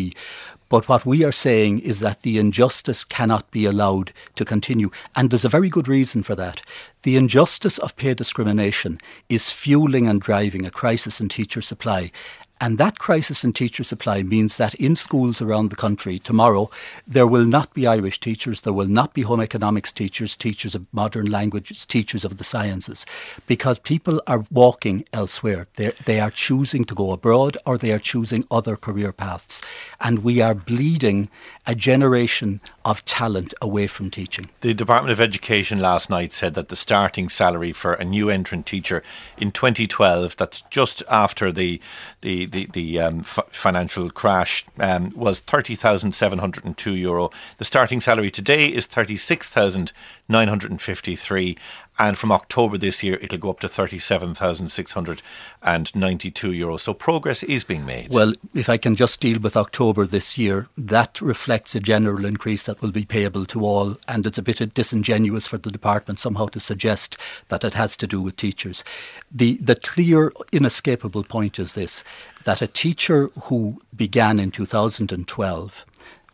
but 0.70 0.88
what 0.88 1.04
we 1.04 1.24
are 1.24 1.32
saying 1.32 1.80
is 1.80 1.98
that 1.98 2.22
the 2.22 2.38
injustice 2.38 3.02
cannot 3.04 3.50
be 3.50 3.64
allowed 3.64 4.12
to 4.36 4.44
continue. 4.44 4.90
And 5.16 5.28
there's 5.28 5.44
a 5.44 5.56
very 5.56 5.68
good 5.68 5.88
reason 5.88 6.22
for 6.22 6.36
that. 6.36 6.62
The 7.02 7.16
injustice 7.16 7.76
of 7.78 7.96
pay 7.96 8.14
discrimination 8.14 9.00
is 9.28 9.50
fueling 9.50 10.06
and 10.06 10.20
driving 10.20 10.64
a 10.64 10.70
crisis 10.70 11.20
in 11.20 11.28
teacher 11.28 11.60
supply. 11.60 12.12
And 12.60 12.76
that 12.76 12.98
crisis 12.98 13.42
in 13.42 13.54
teacher 13.54 13.82
supply 13.82 14.22
means 14.22 14.58
that 14.58 14.74
in 14.74 14.94
schools 14.94 15.40
around 15.40 15.70
the 15.70 15.76
country 15.76 16.18
tomorrow, 16.18 16.70
there 17.06 17.26
will 17.26 17.46
not 17.46 17.72
be 17.72 17.86
Irish 17.86 18.20
teachers, 18.20 18.60
there 18.60 18.74
will 18.74 18.86
not 18.86 19.14
be 19.14 19.22
home 19.22 19.40
economics 19.40 19.92
teachers, 19.92 20.36
teachers 20.36 20.74
of 20.74 20.86
modern 20.92 21.30
languages, 21.30 21.86
teachers 21.86 22.22
of 22.22 22.36
the 22.36 22.44
sciences, 22.44 23.06
because 23.46 23.78
people 23.78 24.20
are 24.26 24.44
walking 24.50 25.04
elsewhere. 25.12 25.68
They're, 25.76 25.94
they 26.04 26.20
are 26.20 26.30
choosing 26.30 26.84
to 26.84 26.94
go 26.94 27.12
abroad 27.12 27.56
or 27.64 27.78
they 27.78 27.92
are 27.92 27.98
choosing 27.98 28.44
other 28.50 28.76
career 28.76 29.12
paths. 29.12 29.62
And 29.98 30.18
we 30.18 30.42
are 30.42 30.54
bleeding 30.54 31.30
a 31.66 31.74
generation 31.74 32.60
of 32.84 33.04
talent 33.06 33.54
away 33.62 33.86
from 33.86 34.10
teaching. 34.10 34.46
The 34.60 34.74
Department 34.74 35.12
of 35.12 35.20
Education 35.20 35.80
last 35.80 36.10
night 36.10 36.32
said 36.34 36.54
that 36.54 36.68
the 36.68 36.76
starting 36.76 37.30
salary 37.30 37.72
for 37.72 37.94
a 37.94 38.04
new 38.04 38.28
entrant 38.28 38.66
teacher 38.66 39.02
in 39.38 39.50
2012, 39.50 40.36
that's 40.36 40.60
just 40.62 41.02
after 41.08 41.50
the 41.50 41.80
the 42.20 42.49
the, 42.50 42.66
the 42.72 43.00
um, 43.00 43.20
f- 43.20 43.46
financial 43.50 44.10
crash, 44.10 44.64
um, 44.78 45.10
was 45.14 45.40
30,702 45.40 46.94
euro. 46.94 47.30
The 47.58 47.64
starting 47.64 48.00
salary 48.00 48.30
today 48.30 48.66
is 48.66 48.86
36,953 48.86 51.56
and 52.00 52.16
from 52.16 52.32
October 52.32 52.78
this 52.78 53.02
year 53.02 53.18
it'll 53.20 53.38
go 53.38 53.50
up 53.50 53.60
to 53.60 53.68
37,692 53.68 56.50
euros. 56.50 56.80
So 56.80 56.94
progress 56.94 57.42
is 57.42 57.62
being 57.62 57.84
made. 57.84 58.08
Well, 58.08 58.32
if 58.54 58.70
I 58.70 58.78
can 58.78 58.96
just 58.96 59.20
deal 59.20 59.38
with 59.38 59.54
October 59.54 60.06
this 60.06 60.38
year, 60.38 60.68
that 60.78 61.20
reflects 61.20 61.74
a 61.74 61.80
general 61.80 62.24
increase 62.24 62.62
that 62.64 62.80
will 62.80 62.90
be 62.90 63.04
payable 63.04 63.44
to 63.46 63.60
all, 63.60 63.98
and 64.08 64.24
it's 64.24 64.38
a 64.38 64.42
bit 64.42 64.72
disingenuous 64.72 65.46
for 65.46 65.58
the 65.58 65.70
department 65.70 66.18
somehow 66.18 66.46
to 66.46 66.58
suggest 66.58 67.18
that 67.48 67.64
it 67.64 67.74
has 67.74 67.98
to 67.98 68.06
do 68.06 68.22
with 68.22 68.36
teachers. 68.36 68.82
The 69.30 69.58
the 69.58 69.76
clear, 69.76 70.32
inescapable 70.52 71.24
point 71.24 71.58
is 71.58 71.74
this: 71.74 72.02
that 72.44 72.62
a 72.62 72.66
teacher 72.66 73.28
who 73.44 73.80
began 73.94 74.40
in 74.40 74.50
2012 74.50 75.84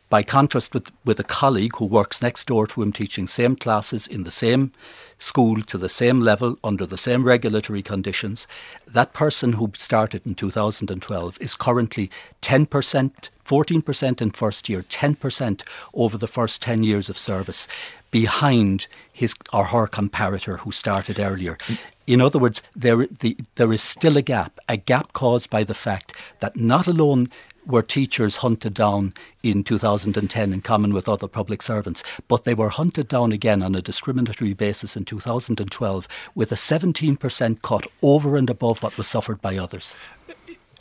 by 0.09 0.23
contrast 0.23 0.73
with, 0.73 0.91
with 1.05 1.19
a 1.19 1.25
colleague 1.25 1.77
who 1.77 1.85
works 1.85 2.23
next 2.23 2.47
door 2.47 2.67
to 2.67 2.81
him 2.83 2.93
teaching 2.93 3.27
same 3.27 3.57
classes 3.57 4.07
in 4.07 4.23
the 4.23 4.31
same 4.31 4.73
school 5.19 5.63
to 5.63 5.77
the 5.77 5.89
same 5.89 6.21
level 6.21 6.57
under 6.63 6.87
the 6.87 6.97
same 6.99 7.25
regulatory 7.25 7.83
conditions, 7.83 8.47
that 8.87 9.13
person 9.13 9.55
who 9.55 9.73
started 9.75 10.25
in 10.25 10.35
2012 10.35 11.39
is 11.41 11.57
currently 11.57 12.11
10%, 12.43 13.31
14% 13.45 14.21
in 14.21 14.31
first 14.31 14.69
year, 14.69 14.83
10% 14.83 15.63
over 15.95 16.17
the 16.17 16.29
first 16.29 16.63
10 16.63 16.85
years 16.85 17.09
of 17.09 17.19
service 17.19 17.67
behind 18.13 18.87
his 19.13 19.35
or 19.53 19.65
her 19.65 19.87
comparator 19.89 20.61
who 20.61 20.71
started 20.71 21.19
earlier. 21.19 21.59
In 22.07 22.21
other 22.21 22.39
words, 22.39 22.63
there, 22.75 23.07
the, 23.07 23.37
there 23.57 23.73
is 23.73 23.83
still 23.83 24.17
a 24.17 24.23
gap, 24.23 24.59
a 24.69 24.77
gap 24.77 25.13
caused 25.13 25.51
by 25.51 25.65
the 25.65 25.75
fact 25.75 26.13
that 26.41 26.57
not 26.57 26.87
alone 26.87 27.29
were 27.67 27.83
teachers 27.83 28.37
hunted 28.37 28.75
down 28.75 29.13
in 29.43 29.65
2010 29.65 30.53
in 30.53 30.61
common 30.61 30.95
with 30.95 31.09
other 31.09 31.27
public 31.27 31.63
servants, 31.63 32.05
but 32.29 32.45
they 32.45 32.55
were 32.55 32.69
hunted 32.69 33.09
down 33.09 33.33
again 33.33 33.61
on 33.61 33.75
a 33.75 33.83
discriminatory 33.83 34.55
basis 34.55 34.97
in 34.97 35.05
2012 35.05 36.07
with 36.35 36.53
a 36.53 36.55
17% 36.55 37.63
cut 37.63 37.87
over 38.03 38.37
and 38.37 38.49
above 38.49 38.83
what 38.85 38.97
was 38.97 39.09
suffered 39.09 39.43
by 39.43 39.57
others. 39.57 39.97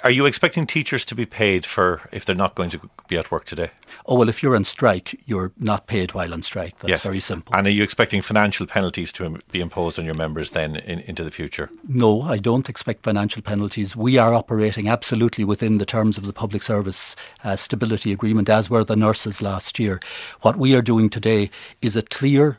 Are 0.03 0.11
you 0.11 0.25
expecting 0.25 0.67
teachers 0.67 1.03
to 1.05 1.15
be 1.15 1.25
paid 1.25 1.65
for 1.65 2.01
if 2.11 2.25
they're 2.25 2.35
not 2.35 2.53
going 2.55 2.69
to 2.71 2.89
be 3.07 3.17
at 3.17 3.31
work 3.31 3.45
today? 3.45 3.71
Oh, 4.05 4.15
well, 4.15 4.29
if 4.29 4.43
you're 4.43 4.55
on 4.55 4.63
strike, 4.63 5.19
you're 5.25 5.51
not 5.57 5.87
paid 5.87 6.13
while 6.13 6.33
on 6.33 6.41
strike. 6.41 6.77
That's 6.79 6.89
yes. 6.89 7.03
very 7.03 7.19
simple. 7.19 7.55
And 7.55 7.65
are 7.65 7.71
you 7.71 7.81
expecting 7.81 8.21
financial 8.21 8.67
penalties 8.67 9.11
to 9.13 9.39
be 9.51 9.61
imposed 9.61 9.97
on 9.97 10.05
your 10.05 10.13
members 10.13 10.51
then 10.51 10.75
in, 10.75 10.99
into 10.99 11.23
the 11.23 11.31
future? 11.31 11.69
No, 11.87 12.21
I 12.21 12.37
don't 12.37 12.69
expect 12.69 13.03
financial 13.03 13.41
penalties. 13.41 13.95
We 13.95 14.17
are 14.17 14.33
operating 14.33 14.87
absolutely 14.87 15.43
within 15.43 15.79
the 15.79 15.85
terms 15.85 16.17
of 16.17 16.27
the 16.27 16.33
Public 16.33 16.61
Service 16.61 17.15
uh, 17.43 17.55
Stability 17.55 18.11
Agreement, 18.11 18.49
as 18.49 18.69
were 18.69 18.83
the 18.83 18.95
nurses 18.95 19.41
last 19.41 19.79
year. 19.79 19.99
What 20.41 20.57
we 20.57 20.75
are 20.75 20.81
doing 20.81 21.09
today 21.09 21.49
is 21.81 21.95
a 21.95 22.03
clear 22.03 22.57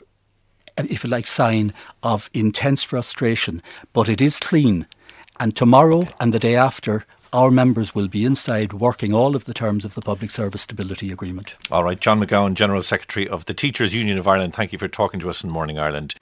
if 0.79 1.05
you 1.05 1.11
like, 1.11 1.27
sign 1.27 1.73
of 2.03 2.29
intense 2.35 2.83
frustration, 2.83 3.63
but 3.93 4.09
it 4.09 4.21
is 4.21 4.39
clean. 4.39 4.87
And 5.39 5.55
tomorrow 5.55 6.09
and 6.21 6.33
the 6.33 6.39
day 6.39 6.55
after, 6.55 7.05
our 7.33 7.51
members 7.51 7.95
will 7.95 8.09
be 8.09 8.25
inside 8.25 8.73
working 8.73 9.13
all 9.13 9.37
of 9.37 9.45
the 9.45 9.55
terms 9.55 9.85
of 9.85 9.95
the 9.95 10.03
Public 10.03 10.31
Service 10.31 10.63
Stability 10.63 11.11
Agreement. 11.11 11.55
All 11.71 11.85
right, 11.85 11.99
John 11.99 12.21
McGowan, 12.21 12.55
General 12.55 12.83
Secretary 12.83 13.29
of 13.29 13.45
the 13.47 13.55
Teachers 13.55 13.95
Union 13.95 14.19
of 14.19 14.29
Ireland, 14.29 14.55
thank 14.55 14.73
you 14.73 14.79
for 14.79 14.89
talking 14.89 15.21
to 15.21 15.31
us 15.31 15.43
in 15.43 15.51
Morning 15.51 15.79
Ireland. 15.79 16.15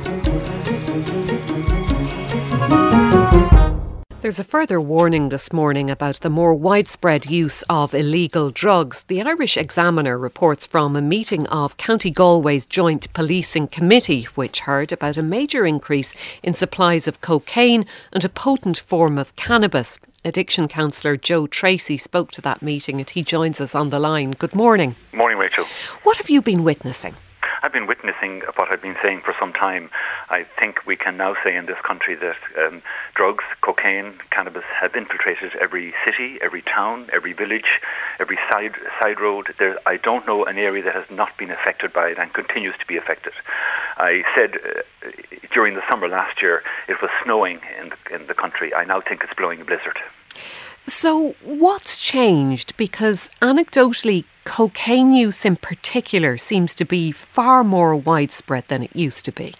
There's 4.25 4.39
a 4.39 4.45
further 4.45 4.81
warning 4.81 5.29
this 5.29 5.53
morning 5.53 5.91
about 5.91 6.21
the 6.21 6.31
more 6.31 6.55
widespread 6.55 7.27
use 7.27 7.63
of 7.69 7.93
illegal 7.93 8.49
drugs. 8.49 9.03
The 9.03 9.21
Irish 9.21 9.59
Examiner 9.59 10.17
reports 10.17 10.67
from 10.67 10.97
a 10.97 11.03
meeting 11.03 11.47
of 11.49 11.77
County 11.77 12.11
Galway's 12.11 12.65
Joint 12.65 13.13
Policing 13.13 13.67
Committee, 13.67 14.23
which 14.35 14.61
heard 14.61 14.93
about 14.93 15.19
a 15.19 15.23
major 15.23 15.67
increase 15.67 16.15
in 16.43 16.55
supplies 16.55 17.07
of 17.07 17.21
cocaine 17.21 17.85
and 18.15 18.25
a 18.25 18.31
potent 18.31 18.79
form 18.79 19.19
of 19.19 19.37
cannabis. 19.37 19.99
Addiction 20.27 20.69
counsellor 20.69 21.19
Joe 21.19 21.47
Tracy 21.47 21.99
spoke 21.99 22.33
to 22.33 22.41
that 22.41 22.63
meeting 22.63 22.99
and 22.99 23.11
he 23.11 23.23
joins 23.23 23.61
us 23.61 23.75
on 23.75 23.91
the 23.91 23.99
line. 24.01 24.31
Good 24.31 24.55
morning. 24.55 24.97
Morning, 25.13 25.37
Rachel. 25.37 25.67
What 26.03 26.17
have 26.17 26.31
you 26.31 26.41
been 26.41 26.65
witnessing? 26.65 27.15
I've 27.65 27.73
been 27.73 27.87
witnessing 27.87 28.43
what 28.57 28.71
I've 28.71 28.83
been 28.83 28.97
saying 29.03 29.23
for 29.25 29.35
some 29.41 29.55
time. 29.55 29.89
I 30.29 30.45
think 30.61 30.85
we 30.87 30.97
can 30.97 31.17
now 31.17 31.35
say 31.43 31.57
in 31.57 31.65
this 31.65 31.79
country 31.83 32.15
that 32.15 32.37
um, 32.63 32.83
drugs, 33.15 33.45
cocaine, 33.63 34.21
cannabis 34.31 34.65
have 34.79 34.95
infiltrated 34.95 35.57
every 35.59 35.95
city, 36.05 36.37
every 36.43 36.61
town, 36.61 37.09
every 37.11 37.33
village, 37.33 37.81
every 38.21 38.39
side 38.53 38.75
side 39.01 39.19
road. 39.19 39.55
There, 39.59 39.79
I 39.87 39.97
don't 39.97 40.27
know 40.27 40.45
an 40.45 40.59
area 40.59 40.85
that 40.85 40.95
has 40.95 41.07
not 41.11 41.39
been 41.39 41.51
affected 41.51 41.95
by 41.95 42.09
it 42.09 42.19
and 42.19 42.35
continues 42.35 42.75
to 42.81 42.87
be 42.87 42.99
affected. 42.99 43.33
I 43.97 44.25
said 44.37 44.57
uh, 44.57 45.09
during 45.55 45.75
the 45.75 45.83
summer 45.91 46.07
last 46.07 46.43
year 46.43 46.63
it 46.87 47.01
was 47.01 47.11
snowing 47.25 47.61
in 47.81 47.89
the, 47.89 48.15
in 48.15 48.27
the 48.27 48.35
country. 48.35 48.75
I 48.75 48.85
now 48.85 49.01
think 49.01 49.23
it's 49.25 49.33
blowing 49.33 49.63
a 49.63 49.65
blizzard. 49.65 49.99
So, 50.87 51.35
what's 51.43 51.99
changed? 51.99 52.77
Because 52.77 53.31
anecdotally, 53.41 54.25
cocaine 54.45 55.15
use 55.15 55.47
in 55.47 55.57
particular 55.57 56.37
seems 56.37 56.75
to 56.75 56.85
be 56.85 57.11
far 57.11 57.65
more 57.65 57.97
widespread 57.97 58.69
than 58.69 58.83
it 58.83 58.95
used 58.95 59.25
to 59.25 59.33
be. 59.33 59.55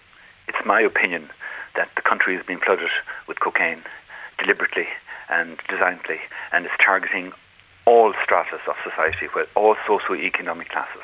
It's 0.47 0.63
my 0.65 0.81
opinion 0.81 1.29
that 1.75 1.89
the 1.95 2.03
country 2.03 2.35
has 2.35 2.45
been 2.45 2.59
flooded 2.59 2.91
with 3.27 3.39
cocaine 3.39 3.81
deliberately 4.37 4.85
and 5.29 5.57
designedly, 5.67 6.19
and 6.51 6.65
it's 6.65 6.75
targeting 6.83 7.31
all 7.85 8.13
stratas 8.23 8.61
of 8.67 8.75
society, 8.83 9.27
all 9.55 9.75
socio-economic 9.87 10.69
classes. 10.69 11.03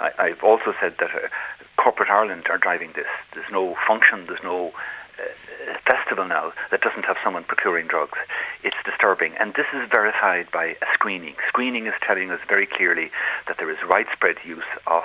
I, 0.00 0.28
have 0.28 0.42
also 0.42 0.74
said 0.80 0.96
that 0.98 1.10
uh, 1.10 1.28
corporate 1.76 2.10
Ireland 2.10 2.46
are 2.50 2.58
driving 2.58 2.92
this. 2.94 3.06
There's 3.32 3.50
no 3.50 3.76
function, 3.86 4.26
there's 4.26 4.42
no 4.42 4.72
uh, 5.18 5.78
festival 5.86 6.26
now 6.26 6.52
that 6.70 6.80
doesn't 6.80 7.04
have 7.04 7.16
someone 7.22 7.44
procuring 7.44 7.86
drugs. 7.86 8.18
It's 8.62 8.76
disturbing. 8.84 9.34
And 9.38 9.54
this 9.54 9.66
is 9.74 9.88
verified 9.92 10.50
by 10.52 10.76
a 10.82 10.86
screening. 10.92 11.34
Screening 11.48 11.86
is 11.86 11.94
telling 12.06 12.30
us 12.30 12.40
very 12.48 12.66
clearly 12.66 13.10
that 13.46 13.58
there 13.58 13.70
is 13.70 13.78
widespread 13.88 14.36
use 14.44 14.70
of 14.86 15.04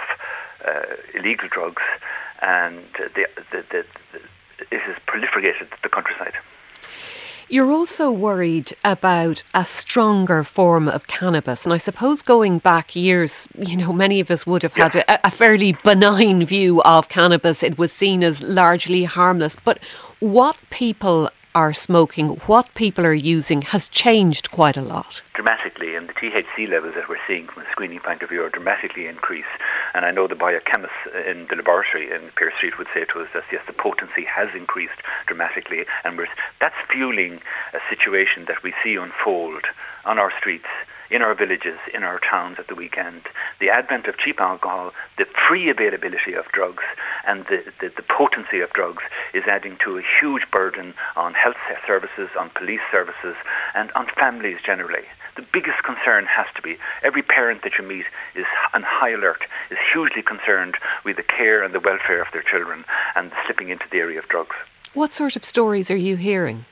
uh, 0.65 0.95
illegal 1.13 1.47
drugs 1.49 1.83
and 2.41 2.83
the, 2.97 3.27
the, 3.51 3.63
the, 3.71 3.85
it 4.71 4.81
has 4.81 4.95
proliferated 5.07 5.67
the 5.83 5.89
countryside. 5.89 6.33
You're 7.51 7.71
also 7.71 8.11
worried 8.11 8.73
about 8.85 9.41
a 9.55 9.65
stronger 9.65 10.43
form 10.43 10.87
of 10.87 11.07
cannabis. 11.07 11.65
And 11.65 11.73
I 11.73 11.77
suppose 11.77 12.21
going 12.21 12.59
back 12.59 12.95
years, 12.95 13.47
you 13.57 13.75
know, 13.75 13.91
many 13.91 14.19
of 14.19 14.29
us 14.29 14.45
would 14.45 14.61
have 14.61 14.73
had 14.73 14.95
a, 14.95 15.27
a, 15.27 15.31
fairly 15.31 15.75
benign 15.83 16.45
view 16.45 16.83
of 16.83 17.09
cannabis. 17.09 17.63
It 17.63 17.79
was 17.79 17.91
seen 17.91 18.23
as 18.23 18.43
largely 18.43 19.03
harmless. 19.03 19.55
But 19.63 19.79
what 20.19 20.59
people 20.69 21.31
are 21.55 21.73
smoking, 21.73 22.29
what 22.47 22.73
people 22.75 23.05
are 23.05 23.13
using, 23.13 23.61
has 23.63 23.89
changed 23.89 24.51
quite 24.51 24.77
a 24.77 24.81
lot. 24.81 25.21
Dramatically, 25.33 25.95
and 25.95 26.07
the 26.07 26.13
THC 26.13 26.69
levels 26.69 26.95
that 26.95 27.09
we're 27.09 27.17
seeing 27.27 27.47
from 27.47 27.63
a 27.63 27.71
screening 27.71 27.99
point 27.99 28.21
of 28.21 28.29
view 28.29 28.43
are 28.43 28.49
dramatically 28.49 29.07
increased. 29.07 29.47
And 29.93 30.05
I 30.05 30.11
know 30.11 30.27
the 30.27 30.35
biochemists 30.35 31.29
in 31.29 31.47
the 31.49 31.55
laboratory 31.55 32.11
in 32.11 32.29
Pearse 32.35 32.53
Street 32.57 32.77
would 32.77 32.87
say 32.93 33.05
to 33.05 33.21
us 33.21 33.27
that 33.33 33.43
yes, 33.51 33.61
the 33.67 33.73
potency 33.73 34.25
has 34.25 34.49
increased 34.55 35.01
dramatically, 35.27 35.85
and 36.03 36.19
that's 36.61 36.75
fueling 36.91 37.39
a 37.73 37.79
situation 37.89 38.45
that 38.47 38.63
we 38.63 38.73
see 38.83 38.95
unfold 38.95 39.65
on 40.05 40.19
our 40.19 40.31
streets 40.37 40.67
in 41.09 41.21
our 41.21 41.33
villages, 41.33 41.79
in 41.93 42.03
our 42.03 42.19
towns 42.19 42.57
at 42.59 42.67
the 42.67 42.75
weekend. 42.75 43.21
The 43.59 43.69
advent 43.69 44.07
of 44.07 44.17
cheap 44.17 44.39
alcohol, 44.39 44.91
the 45.17 45.25
free 45.47 45.69
availability 45.69 46.33
of 46.33 46.45
drugs, 46.53 46.83
and 47.27 47.45
the, 47.45 47.63
the, 47.81 47.91
the, 47.95 48.03
potency 48.03 48.59
of 48.59 48.71
drugs 48.71 49.03
is 49.33 49.43
adding 49.47 49.77
to 49.83 49.97
a 49.97 50.03
huge 50.19 50.43
burden 50.51 50.93
on 51.15 51.33
health 51.33 51.55
services, 51.87 52.29
on 52.37 52.49
police 52.51 52.81
services, 52.91 53.35
and 53.75 53.91
on 53.93 54.07
families 54.19 54.57
generally. 54.65 55.05
The 55.35 55.45
biggest 55.53 55.83
concern 55.83 56.25
has 56.25 56.47
to 56.55 56.61
be 56.61 56.77
every 57.03 57.21
parent 57.21 57.63
that 57.63 57.73
you 57.79 57.87
meet 57.87 58.05
is 58.35 58.45
on 58.73 58.83
high 58.83 59.11
alert, 59.11 59.43
is 59.71 59.77
hugely 59.93 60.21
concerned 60.21 60.75
with 61.05 61.15
the 61.15 61.23
care 61.23 61.63
and 61.63 61.73
the 61.73 61.79
welfare 61.79 62.21
of 62.21 62.27
their 62.33 62.43
children 62.43 62.83
and 63.15 63.31
slipping 63.45 63.69
into 63.69 63.85
the 63.91 63.99
area 63.99 64.19
of 64.19 64.27
drugs. 64.27 64.55
What 64.93 65.13
sort 65.13 65.35
of 65.35 65.45
stories 65.45 65.89
are 65.89 65.95
you 65.95 66.17
hearing? 66.17 66.65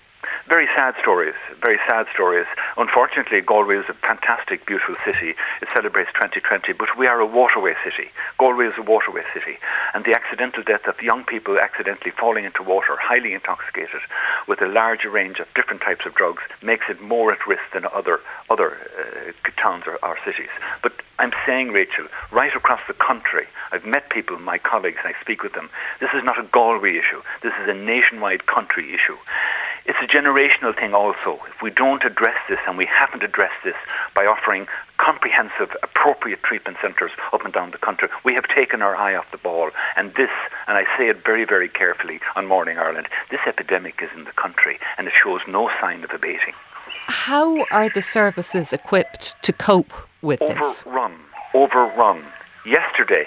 Very 0.48 0.68
sad 0.76 0.96
stories, 1.02 1.36
very 1.62 1.78
sad 1.90 2.08
stories. 2.14 2.48
Unfortunately, 2.78 3.42
Galway 3.42 3.78
is 3.78 3.86
a 3.90 3.94
fantastic, 3.94 4.66
beautiful 4.66 4.96
city. 5.04 5.36
It 5.62 5.68
celebrates 5.76 6.12
2020, 6.16 6.74
but 6.74 6.90
we 6.98 7.06
are 7.08 7.20
a 7.20 7.26
waterway 7.26 7.76
city. 7.84 8.10
Galway 8.40 8.68
is 8.68 8.74
a 8.78 8.82
waterway 8.82 9.24
city, 9.34 9.58
and 9.94 10.06
the 10.06 10.16
accidental 10.16 10.64
death 10.64 10.88
of 10.88 11.02
young 11.02 11.26
people 11.26 11.60
accidentally 11.60 12.12
falling 12.12 12.46
into 12.46 12.64
water, 12.64 12.96
highly 13.00 13.34
intoxicated, 13.34 14.02
with 14.48 14.62
a 14.62 14.68
large 14.68 15.04
range 15.04 15.40
of 15.40 15.48
different 15.54 15.82
types 15.82 16.06
of 16.06 16.16
drugs, 16.16 16.42
makes 16.64 16.86
it 16.90 17.02
more 17.02 17.32
at 17.32 17.46
risk 17.46 17.64
than 17.74 17.86
other 17.94 18.20
other 18.50 18.78
uh, 18.98 19.52
towns 19.62 19.84
or, 19.86 20.00
or 20.04 20.18
cities. 20.24 20.50
But 20.82 20.94
I'm 21.20 21.32
saying, 21.46 21.70
Rachel, 21.70 22.08
right 22.32 22.56
across 22.56 22.80
the 22.88 22.94
country, 22.94 23.48
I've 23.72 23.86
met 23.86 24.10
people, 24.10 24.40
my 24.40 24.58
colleagues, 24.58 25.00
I 25.04 25.14
speak 25.20 25.44
with 25.44 25.54
them. 25.54 25.70
This 26.00 26.10
is 26.14 26.24
not 26.24 26.40
a 26.40 26.44
Galway 26.44 26.92
issue. 26.92 27.22
This 27.44 27.54
is 27.62 27.68
a 27.68 27.74
nationwide 27.74 28.46
country 28.46 28.94
issue. 28.94 29.18
It's 29.88 29.98
a 30.04 30.08
generational 30.38 30.76
thing 30.76 30.94
also. 30.94 31.40
If 31.48 31.62
we 31.62 31.70
don't 31.72 32.04
address 32.04 32.38
this, 32.50 32.60
and 32.68 32.78
we 32.78 32.88
haven't 32.88 33.24
addressed 33.24 33.64
this 33.64 33.76
by 34.16 34.26
offering 34.26 34.68
comprehensive, 34.98 35.76
appropriate 35.84 36.44
treatment 36.44 36.78
centres 36.82 37.12
up 37.34 37.44
and 37.44 37.54
down 37.54 37.72
the 37.72 37.78
country, 37.78 38.10
we 38.24 38.34
have 38.34 38.46
taken 38.56 38.82
our 38.82 38.96
eye 38.96 39.16
off 39.16 39.26
the 39.32 39.38
ball. 39.38 39.72
And 39.96 40.14
this, 40.16 40.30
and 40.68 40.78
I 40.78 40.84
say 40.98 41.10
it 41.10 41.24
very, 41.26 41.46
very 41.46 41.70
carefully 41.70 42.20
on 42.36 42.48
Morning 42.48 42.78
Ireland, 42.78 43.08
this 43.32 43.40
epidemic 43.48 43.96
is 44.02 44.10
in 44.16 44.26
the 44.26 44.32
country 44.32 44.80
and 44.98 45.08
it 45.08 45.14
shows 45.24 45.42
no 45.48 45.70
sign 45.82 46.04
of 46.04 46.12
abating. 46.12 46.54
How 47.08 47.66
are 47.72 47.90
the 47.90 48.02
services 48.02 48.74
equipped 48.74 49.42
to 49.44 49.54
cope 49.54 49.94
with 50.22 50.42
overrun, 50.42 50.60
this? 50.60 50.86
Overrun, 50.86 51.16
overrun. 51.54 52.32
Yesterday, 52.66 53.26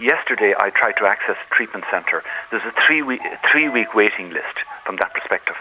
yesterday 0.00 0.54
I 0.58 0.70
tried 0.70 0.96
to 0.98 1.06
access 1.06 1.36
a 1.36 1.54
treatment 1.54 1.84
centre. 1.90 2.22
There's 2.50 2.62
a 2.64 2.74
three 2.86 3.02
week, 3.02 3.20
three 3.52 3.68
week 3.68 3.94
waiting 3.94 4.30
list 4.30 4.64
from 4.84 4.96
that 4.96 5.12
perspective. 5.14 5.56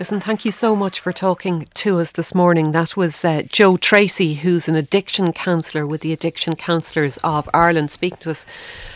Listen, 0.00 0.18
thank 0.18 0.46
you 0.46 0.50
so 0.50 0.74
much 0.74 0.98
for 0.98 1.12
talking 1.12 1.68
to 1.74 2.00
us 2.00 2.12
this 2.12 2.34
morning. 2.34 2.72
That 2.72 2.96
was 2.96 3.22
uh, 3.22 3.42
Joe 3.46 3.76
Tracy, 3.76 4.32
who's 4.32 4.66
an 4.66 4.74
addiction 4.74 5.30
counsellor 5.34 5.86
with 5.86 6.00
the 6.00 6.10
Addiction 6.10 6.56
Counsellors 6.56 7.18
of 7.18 7.50
Ireland, 7.52 7.90
speaking 7.90 8.16
to 8.22 8.30
us 8.30 8.46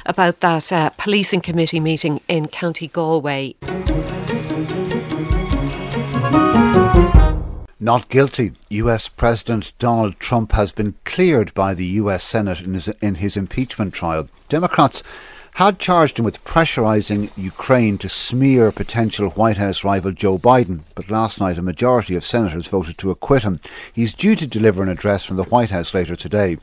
about 0.06 0.40
that 0.40 0.72
uh, 0.72 0.88
policing 0.96 1.42
committee 1.42 1.78
meeting 1.78 2.22
in 2.26 2.48
County 2.48 2.88
Galway. 2.88 3.54
Not 7.78 8.08
guilty. 8.08 8.52
US 8.70 9.10
President 9.10 9.74
Donald 9.78 10.18
Trump 10.18 10.52
has 10.52 10.72
been 10.72 10.94
cleared 11.04 11.52
by 11.52 11.74
the 11.74 11.84
US 12.00 12.24
Senate 12.24 12.62
in 12.62 12.72
his, 12.72 12.88
in 12.88 13.16
his 13.16 13.36
impeachment 13.36 13.92
trial. 13.92 14.30
Democrats 14.48 15.02
had 15.54 15.78
charged 15.78 16.18
him 16.18 16.24
with 16.24 16.44
pressurising 16.44 17.30
Ukraine 17.36 17.96
to 17.98 18.08
smear 18.08 18.72
potential 18.72 19.30
White 19.30 19.56
House 19.56 19.84
rival 19.84 20.10
Joe 20.10 20.36
Biden, 20.36 20.80
but 20.96 21.10
last 21.10 21.40
night 21.40 21.56
a 21.58 21.62
majority 21.62 22.16
of 22.16 22.24
senators 22.24 22.66
voted 22.66 22.98
to 22.98 23.12
acquit 23.12 23.44
him. 23.44 23.60
He's 23.92 24.14
due 24.14 24.34
to 24.34 24.48
deliver 24.48 24.82
an 24.82 24.88
address 24.88 25.24
from 25.24 25.36
the 25.36 25.44
White 25.44 25.70
House 25.70 25.94
later 25.94 26.16
today. 26.16 26.58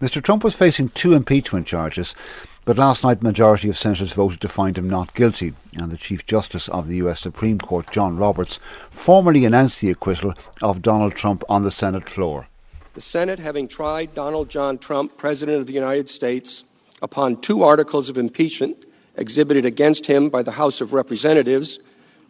Mr. 0.00 0.22
Trump 0.22 0.42
was 0.42 0.54
facing 0.54 0.88
two 0.88 1.12
impeachment 1.12 1.66
charges. 1.66 2.14
But 2.64 2.78
last 2.78 3.04
night, 3.04 3.22
majority 3.22 3.68
of 3.68 3.76
senators 3.76 4.12
voted 4.12 4.40
to 4.42 4.48
find 4.48 4.76
him 4.76 4.88
not 4.88 5.14
guilty, 5.14 5.54
and 5.74 5.90
the 5.90 5.96
Chief 5.96 6.24
Justice 6.24 6.68
of 6.68 6.88
the 6.88 6.96
US 6.96 7.20
Supreme 7.20 7.58
Court, 7.58 7.90
John 7.90 8.16
Roberts, 8.16 8.58
formally 8.90 9.44
announced 9.44 9.80
the 9.80 9.90
acquittal 9.90 10.34
of 10.62 10.82
Donald 10.82 11.14
Trump 11.14 11.42
on 11.48 11.62
the 11.62 11.70
Senate 11.70 12.08
floor. 12.08 12.48
The 12.94 13.00
Senate, 13.00 13.38
having 13.38 13.68
tried 13.68 14.14
Donald 14.14 14.48
John 14.48 14.78
Trump, 14.78 15.16
President 15.16 15.58
of 15.60 15.66
the 15.66 15.72
United 15.72 16.08
States, 16.08 16.64
upon 17.02 17.40
two 17.40 17.62
articles 17.62 18.08
of 18.08 18.18
impeachment 18.18 18.84
exhibited 19.16 19.64
against 19.64 20.06
him 20.06 20.28
by 20.28 20.42
the 20.42 20.52
House 20.52 20.80
of 20.80 20.92
Representatives, 20.92 21.78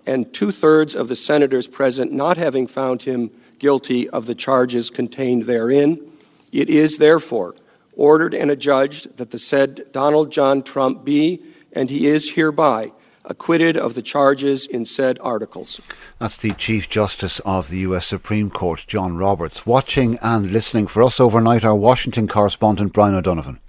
and 0.06 0.32
two 0.32 0.50
thirds 0.50 0.94
of 0.94 1.08
the 1.08 1.16
senators 1.16 1.66
present 1.66 2.12
not 2.12 2.36
having 2.36 2.66
found 2.66 3.02
him 3.02 3.30
guilty 3.58 4.08
of 4.08 4.26
the 4.26 4.34
charges 4.34 4.90
contained 4.90 5.44
therein, 5.44 6.00
it 6.52 6.68
is 6.68 6.98
therefore 6.98 7.54
ordered 7.92 8.34
and 8.34 8.50
adjudged 8.50 9.16
that 9.18 9.30
the 9.30 9.38
said 9.38 9.84
Donald 9.92 10.32
John 10.32 10.62
Trump 10.62 11.04
be, 11.04 11.40
and 11.72 11.90
he 11.90 12.06
is 12.06 12.32
hereby, 12.32 12.92
acquitted 13.26 13.76
of 13.76 13.94
the 13.94 14.02
charges 14.02 14.66
in 14.66 14.84
said 14.84 15.18
articles. 15.20 15.80
That's 16.18 16.38
the 16.38 16.50
Chief 16.52 16.88
Justice 16.88 17.40
of 17.40 17.68
the 17.68 17.78
US 17.78 18.06
Supreme 18.06 18.50
Court, 18.50 18.84
John 18.88 19.16
Roberts. 19.16 19.66
Watching 19.66 20.18
and 20.22 20.50
listening 20.50 20.86
for 20.86 21.02
us 21.02 21.20
overnight, 21.20 21.64
our 21.64 21.76
Washington 21.76 22.26
correspondent, 22.26 22.94
Brian 22.94 23.14
O'Donovan. 23.14 23.60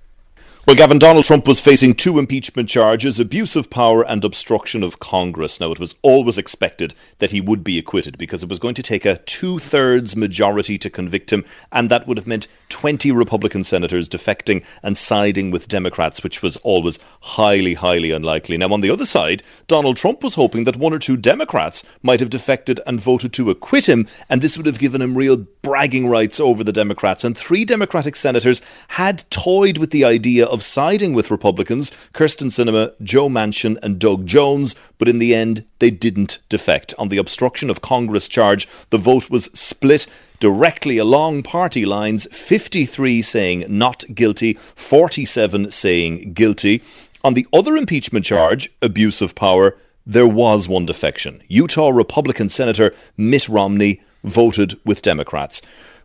Well, 0.68 0.76
Gavin, 0.76 1.00
Donald 1.00 1.26
Trump 1.26 1.48
was 1.48 1.60
facing 1.60 1.96
two 1.96 2.20
impeachment 2.20 2.70
charges 2.70 3.20
abuse 3.20 3.56
of 3.56 3.72
power 3.72 4.04
and 4.08 4.24
obstruction 4.24 4.84
of 4.84 5.00
Congress. 5.00 5.60
Now, 5.60 5.72
it 5.72 5.80
was 5.80 5.96
always 6.04 6.38
expected 6.38 6.94
that 7.18 7.32
he 7.32 7.42
would 7.42 7.64
be 7.64 7.80
acquitted 7.80 8.16
because 8.20 8.44
it 8.44 8.50
was 8.50 8.60
going 8.60 8.76
to 8.76 8.84
take 8.84 9.04
a 9.04 9.18
two 9.18 9.58
thirds 9.58 10.16
majority 10.16 10.78
to 10.78 10.88
convict 10.88 11.34
him, 11.34 11.44
and 11.72 11.90
that 11.90 12.06
would 12.06 12.18
have 12.18 12.28
meant 12.28 12.48
20 12.70 13.12
Republican 13.12 13.64
senators 13.64 14.08
defecting 14.08 14.64
and 14.84 15.00
siding 15.00 15.50
with 15.50 15.68
Democrats, 15.68 16.22
which 16.22 16.44
was 16.44 16.58
always 16.58 17.00
highly, 17.22 17.74
highly 17.74 18.12
unlikely. 18.12 18.56
Now, 18.56 18.72
on 18.72 18.82
the 18.82 18.92
other 18.92 19.06
side, 19.06 19.42
Donald 19.66 19.98
Trump 19.98 20.22
was 20.22 20.36
hoping 20.36 20.66
that 20.66 20.78
one 20.78 20.94
or 20.94 21.00
two 21.00 21.18
Democrats 21.18 21.84
might 22.04 22.20
have 22.20 22.30
defected 22.30 22.80
and 22.86 23.02
voted 23.02 23.34
to 23.34 23.50
acquit 23.50 23.90
him, 23.90 24.06
and 24.30 24.44
this 24.44 24.58
would 24.58 24.68
have 24.68 24.78
given 24.78 25.02
him 25.02 25.18
real 25.18 25.38
bragging 25.64 26.08
rights 26.08 26.40
over 26.40 26.64
the 26.64 26.72
Democrats. 26.72 27.24
And 27.24 27.36
three 27.36 27.66
Democratic 27.66 28.16
senators 28.16 28.62
had 28.90 29.26
toyed 29.32 29.80
with 29.80 29.90
the 29.90 30.06
idea 30.06 30.46
of 30.52 30.61
siding 30.62 31.14
with 31.14 31.32
Republicans, 31.32 31.92
Kyrsten 32.14 32.48
Sinema, 32.48 32.94
Joe 33.02 33.28
Manchin, 33.28 33.78
and 33.84 34.00
Doug 34.00 34.26
Jones, 34.26 34.76
but 34.98 35.08
in 35.08 35.20
the 35.20 35.36
end, 35.36 35.66
they 35.80 35.90
didn't 35.90 36.40
defect. 36.50 36.94
On 36.98 37.10
the 37.10 37.18
obstruction 37.18 37.70
of 37.70 37.82
Congress 37.82 38.28
charge, 38.28 38.68
the 38.90 38.98
vote 38.98 39.30
was 39.30 39.46
split 39.54 40.08
directly 40.40 40.98
along 40.98 41.44
party 41.44 41.86
lines 41.86 42.28
53 42.32 43.22
saying 43.22 43.66
not 43.68 44.04
guilty, 44.14 44.54
47 44.54 45.72
saying 45.72 46.34
guilty. 46.34 46.82
On 47.24 47.34
the 47.34 47.48
other 47.54 47.76
impeachment 47.76 48.26
charge, 48.26 48.70
abuse 48.82 49.22
of 49.22 49.36
power, 49.36 49.78
there 50.06 50.28
was 50.28 50.68
one 50.68 50.86
defection. 50.86 51.42
Utah 51.48 51.90
Republican 51.90 52.50
Senator 52.50 52.94
Mitt 53.18 53.48
Romney 53.48 54.02
voted 54.24 54.80
with 54.86 55.02
Democrats. 55.02 55.62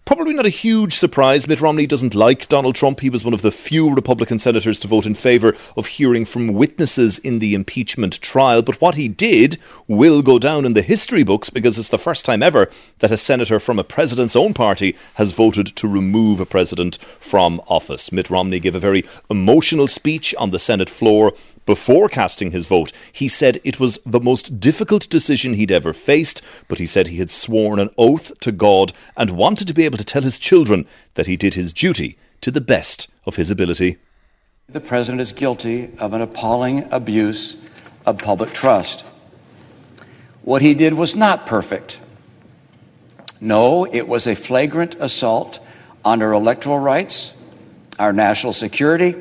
Probably 0.07 0.35
not 0.35 0.47
a 0.47 0.51
huge 0.51 0.95
surprise. 0.95 1.49
Mitt 1.49 1.61
Romney 1.61 1.85
doesn't 1.85 2.15
like 2.15 2.47
Donald 2.47 2.77
Trump. 2.77 3.01
He 3.01 3.11
was 3.11 3.25
one 3.25 3.35
of 3.35 3.43
the 3.43 3.51
few 3.51 3.93
Republican 3.93 4.39
senators 4.39 4.79
to 4.79 4.87
vote 4.87 5.05
in 5.05 5.17
favour 5.17 5.57
of 5.77 5.89
hearing 5.89 6.25
from 6.25 6.53
witnesses 6.53 7.19
in 7.19 7.41
the 7.41 7.55
impeachment 7.55 8.23
trial. 8.23 8.63
But 8.63 8.81
what 8.81 8.95
he 8.95 9.09
did 9.09 9.59
will 9.89 10.23
go 10.23 10.39
down 10.39 10.65
in 10.65 10.75
the 10.75 10.83
history 10.83 11.25
books 11.25 11.51
because 11.51 11.77
it's 11.77 11.89
the 11.89 11.99
first 11.99 12.25
time 12.25 12.41
ever 12.41 12.71
that 13.01 13.11
a 13.11 13.17
senator 13.17 13.59
from 13.59 13.81
a 13.81 13.85
president's 13.85 14.37
own 14.37 14.55
party 14.55 14.95
has 15.15 15.33
voted 15.33 15.67
to 15.75 15.89
remove 15.89 16.39
a 16.39 16.47
president 16.47 16.99
from 17.19 17.61
office. 17.67 18.13
Mitt 18.13 18.31
Romney 18.31 18.61
gave 18.61 18.77
a 18.77 18.81
very 18.81 19.03
emotional 19.29 19.89
speech 19.89 20.37
on 20.39 20.51
the 20.51 20.61
Senate 20.61 20.89
floor 20.89 21.33
before 21.67 22.09
casting 22.09 22.53
his 22.53 22.67
vote, 22.67 22.93
he 23.13 23.27
said 23.29 23.61
it 23.65 23.81
was 23.81 23.99
the 24.07 24.21
most 24.21 24.61
difficult 24.61 25.11
decision 25.11 25.55
he'd 25.55 25.73
ever 25.73 25.93
faced, 25.93 26.41
but 26.69 26.79
he 26.79 26.87
said 26.87 27.09
he 27.09 27.19
had 27.19 27.31
sworn 27.31 27.81
an 27.81 27.91
oath 27.99 28.39
to 28.41 28.53
God 28.53 28.93
and 29.17 29.37
wanted 29.37 29.67
to 29.69 29.75
be 29.75 29.85
able 29.85 29.99
to 29.99 30.05
tell 30.05 30.23
his 30.23 30.39
children 30.39 30.87
that 31.15 31.27
he 31.27 31.37
did 31.37 31.55
his 31.55 31.73
duty 31.73 32.17
to 32.41 32.53
the 32.53 32.61
best 32.61 33.09
of 33.27 33.35
his 33.35 33.51
ability. 33.51 33.99
The 34.69 34.81
president 34.81 35.21
is 35.21 35.33
guilty 35.33 35.91
of 35.99 36.13
an 36.13 36.21
appalling 36.21 36.89
abuse 36.93 37.57
of 38.07 38.19
public 38.19 38.53
trust. 38.53 39.05
What 40.43 40.63
he 40.63 40.75
did 40.75 40.95
was 40.95 41.17
not 41.17 41.47
perfect. 41.47 42.01
No, 43.41 43.85
it 43.85 44.07
was 44.07 44.29
a 44.29 44.37
flagrant 44.37 44.95
assault 45.01 45.59
on 46.05 46.23
our 46.23 46.33
electoral 46.33 46.79
rights, 46.79 47.35
our 47.99 48.13
national 48.13 48.53
security, 48.53 49.17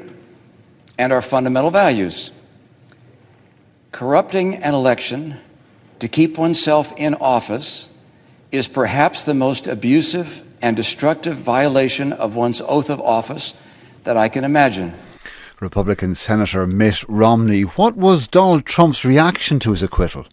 and 0.97 1.11
our 1.11 1.21
fundamental 1.21 1.71
values. 1.71 2.31
Corrupting 3.95 4.55
an 4.55 4.73
election 4.73 5.39
to 5.99 6.09
keep 6.09 6.37
oneself 6.37 6.91
in 6.97 7.13
office 7.13 7.89
is 8.51 8.67
perhaps 8.67 9.23
the 9.23 9.33
most 9.33 9.69
abusive 9.69 10.43
and 10.61 10.75
destructive 10.75 11.37
violation 11.37 12.11
of 12.11 12.35
one's 12.35 12.59
oath 12.59 12.89
of 12.89 12.99
office 12.99 13.53
that 14.03 14.17
I 14.17 14.27
can 14.27 14.43
imagine. 14.43 14.93
Republican 15.61 16.13
Senator 16.13 16.67
Mitt 16.67 17.07
Romney. 17.07 17.61
What 17.61 17.95
was 17.95 18.27
Donald 18.27 18.65
Trump's 18.65 19.05
reaction 19.05 19.59
to 19.59 19.71
his 19.71 19.81
acquittal? 19.81 20.25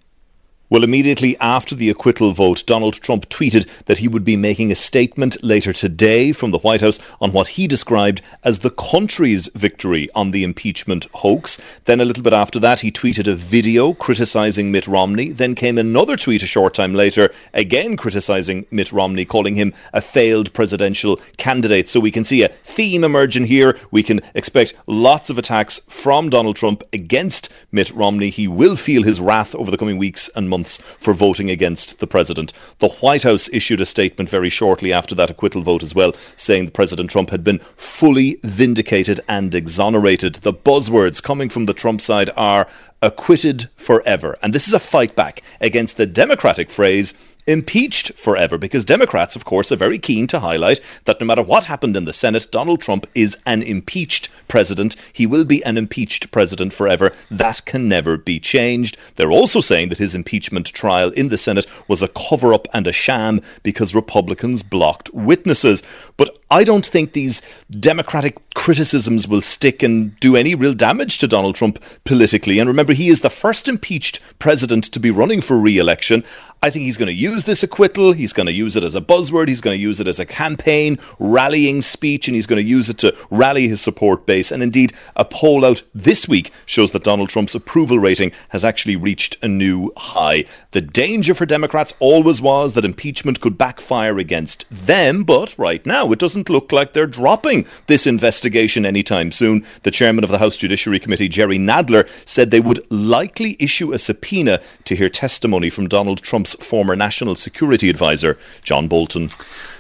Well, 0.73 0.85
immediately 0.85 1.37
after 1.39 1.75
the 1.75 1.91
acquittal 1.91 2.33
vote, 2.33 2.65
Donald 2.65 2.95
Trump 2.95 3.29
tweeted 3.29 3.85
that 3.85 3.99
he 3.99 4.09
would 4.09 4.25
be 4.25 4.37
making 4.37 4.73
a 4.73 4.75
statement 4.75 5.37
later 5.45 5.71
today 5.71 6.33
from 6.33 6.51
the 6.51 6.61
White 6.61 6.81
House 6.81 6.99
on 7.21 7.33
what 7.33 7.49
he 7.49 7.67
described 7.67 8.23
as 8.43 8.61
the 8.61 8.71
country's 8.71 9.49
victory 9.49 10.09
on 10.15 10.31
the 10.31 10.43
impeachment 10.43 11.09
hoax. 11.13 11.61
Then, 11.85 12.01
a 12.01 12.07
little 12.07 12.23
bit 12.23 12.33
after 12.33 12.59
that, 12.61 12.81
he 12.81 12.91
tweeted 12.91 13.31
a 13.31 13.35
video 13.35 13.93
criticising 13.93 14.73
Mitt 14.73 14.87
Romney. 14.87 15.33
Then 15.33 15.55
came 15.55 15.77
another 15.77 16.17
tweet 16.17 16.43
a 16.43 16.47
short 16.47 16.73
time 16.73 16.95
later, 16.95 17.31
again 17.53 17.95
criticising 17.99 18.65
Mitt 18.71 18.93
Romney, 18.93 19.27
calling 19.27 19.57
him 19.57 19.75
a 19.93 20.01
failed 20.01 20.55
presidential 20.55 21.21
candidate. 21.37 21.91
So 21.91 22.01
we 22.01 22.11
can 22.11 22.25
see 22.25 22.45
a 22.45 22.49
theme 22.49 23.05
emerging 23.05 23.45
here. 23.45 23.79
We 23.91 24.03
can 24.03 24.23
expect 24.35 24.73
lots 24.87 25.29
of 25.29 25.37
attacks 25.37 25.83
from 25.91 26.31
Donald 26.31 26.57
Trump 26.57 26.83
against 26.95 27.51
Mitt 27.73 27.91
Romney. 27.91 28.31
He 28.31 28.49
will 28.49 28.77
feel 28.77 29.03
his 29.03 29.21
wrath 29.21 29.55
over 29.55 29.71
the 29.71 29.77
coming 29.77 29.99
weeks 29.99 30.31
and 30.35 30.49
months 30.49 30.62
months 30.63 30.79
for 30.79 31.13
voting 31.13 31.51
against 31.51 31.99
the 31.99 32.07
president. 32.07 32.53
The 32.79 32.89
White 33.01 33.25
House 33.25 33.49
issued 33.53 33.81
a 33.81 33.85
statement 33.85 34.31
very 34.31 34.49
shortly 34.49 34.93
after 34.93 35.13
that 35.17 35.29
acquittal 35.29 35.63
vote 35.63 35.83
as 35.83 35.93
well, 35.93 36.13
saying 36.37 36.71
President 36.71 37.11
Trump 37.11 37.31
had 37.31 37.43
been 37.43 37.59
fully 37.77 38.39
vindicated 38.45 39.19
and 39.29 39.53
exonerated. 39.57 40.37
The 40.37 40.55
buzzwords 40.55 41.21
coming 41.21 41.49
from 41.49 41.67
the 41.67 41.75
Trump 41.75 42.01
side 42.01 42.31
are 42.37 42.69
acquitted 43.03 43.69
forever. 43.77 44.37
And 44.41 44.55
this 44.55 44.69
is 44.69 44.75
a 44.75 44.79
fight 44.79 45.17
back 45.17 45.43
against 45.61 45.97
the 45.97 46.07
Democratic 46.07 46.71
phrase 46.71 47.15
impeached 47.47 48.13
forever 48.15 48.59
because 48.59 48.85
Democrats, 48.85 49.37
of 49.37 49.45
course, 49.45 49.73
are 49.73 49.77
very 49.77 49.99
keen 49.99 50.27
to 50.29 50.41
highlight 50.41 50.81
that 51.05 51.21
no 51.21 51.27
matter 51.27 51.43
what 51.43 51.65
happened 51.65 51.97
in 51.97 52.05
the 52.05 52.13
Senate, 52.13 52.47
Donald 52.51 52.81
Trump 52.81 53.07
is 53.15 53.37
an 53.47 53.63
impeached 53.63 54.29
president. 54.49 54.97
He 55.13 55.27
will 55.27 55.45
be 55.45 55.65
an 55.65 55.77
impeached 55.77 56.31
president 56.31 56.73
forever. 56.73 57.13
That 57.31 57.65
can 57.65 57.89
never 57.89 58.17
be 58.17 58.39
changed. 58.39 58.97
They're 59.17 59.33
also 59.33 59.61
saying 59.61 59.89
that 59.89 59.99
his 59.99 60.15
impeachment 60.15 60.67
trial 60.67 61.11
in 61.11 61.29
the 61.29 61.39
Senate 61.39 61.67
was 61.89 62.03
a 62.03 62.09
cover 62.09 62.55
up 62.55 62.69
and 62.73 62.87
a 62.87 62.93
sham 62.93 63.41
because 63.63 63.95
Republicans 63.95 64.63
blocked 64.63 65.13
witnesses. 65.13 65.83
But 66.17 66.39
I 66.51 66.65
don't 66.65 66.87
think 66.87 67.13
these 67.13 67.43
Democratic 67.71 68.37
criticisms 68.55 69.27
will 69.27 69.41
stick 69.41 69.83
and 69.83 70.19
do 70.21 70.37
any 70.37 70.55
real 70.55 70.75
damage 70.75 71.19
to 71.19 71.29
Donald 71.29 71.55
Trump 71.55 71.83
politically. 72.05 72.59
And 72.59 72.69
remember, 72.69 72.93
he 72.93 73.09
is 73.09 73.23
the 73.23 73.31
first 73.31 73.69
impeached 73.69 74.21
president 74.39 74.85
to 74.85 75.01
be 75.01 75.11
running 75.11 75.41
for 75.41 75.57
re 75.57 75.79
election. 75.79 76.25
I 76.65 76.71
think 76.71 76.85
he's 76.85 76.97
going 76.97 77.09
to 77.09 77.13
use 77.13 77.43
this 77.43 77.65
acquittal. 77.65 78.13
He's 78.13 78.33
going 78.33 78.47
to 78.47 78.53
use 78.53 78.77
it 78.77 78.85
as 78.85 78.95
a 78.95 79.01
buzzword. 79.01 79.49
He's 79.49 79.61
going 79.61 79.77
to 79.77 79.83
use 79.83 79.99
it 79.99 80.07
as 80.07 80.21
a 80.21 80.25
campaign 80.25 80.97
rallying 81.19 81.81
speech, 81.81 82.29
and 82.29 82.37
he's 82.37 82.47
going 82.47 82.63
to 82.63 82.69
use 82.69 82.89
it 82.89 82.99
to 82.99 83.17
rally 83.31 83.67
his 83.67 83.81
support 83.81 84.27
base. 84.27 84.53
And 84.53 84.63
indeed, 84.63 84.93
a 85.17 85.25
poll 85.25 85.65
out 85.65 85.83
this 85.93 86.29
week 86.29 86.53
shows 86.65 86.93
that 86.93 87.03
Donald 87.03 87.31
Trump's 87.31 87.57
approval 87.57 87.99
rating 87.99 88.31
has 88.51 88.65
actually 88.65 88.95
reached 88.95 89.43
a 89.43 89.49
new 89.49 89.91
high. 89.97 90.45
The 90.71 90.81
danger 90.81 91.35
for 91.35 91.47
Democrats 91.47 91.95
always 91.99 92.41
was 92.41 92.75
that 92.75 92.85
impeachment 92.85 93.41
could 93.41 93.59
backfire 93.59 94.17
against 94.19 94.65
them, 94.71 95.25
but 95.25 95.57
right 95.59 95.85
now 95.85 96.13
it 96.13 96.21
doesn't 96.21 96.49
look 96.49 96.71
like 96.71 96.93
they're 96.93 97.09
dropping 97.09 97.67
this 97.89 98.07
investigation 98.07 98.87
anytime 98.87 99.33
soon. 99.33 99.67
The 99.83 99.91
chairman 99.91 100.23
of 100.23 100.31
the 100.31 100.39
House 100.39 100.57
Judiciary 100.57 101.01
Committee, 101.01 101.29
Jerry 101.29 101.59
Nadler, 101.59 102.09
said 102.25 102.53
they 102.53 102.61
would 102.61 102.89
likely 102.89 103.57
issue 103.59 103.93
a 103.93 103.99
subpoena 103.99 104.61
to 104.85 104.95
hear 104.95 105.09
testimony 105.09 105.69
from 105.69 105.89
Donald 105.89 106.23
Trump's 106.23 106.52
former 106.55 106.97
National 106.97 107.35
Security 107.37 107.91
Advisor, 107.91 108.39
John 108.65 108.89
Bolton. 108.89 109.31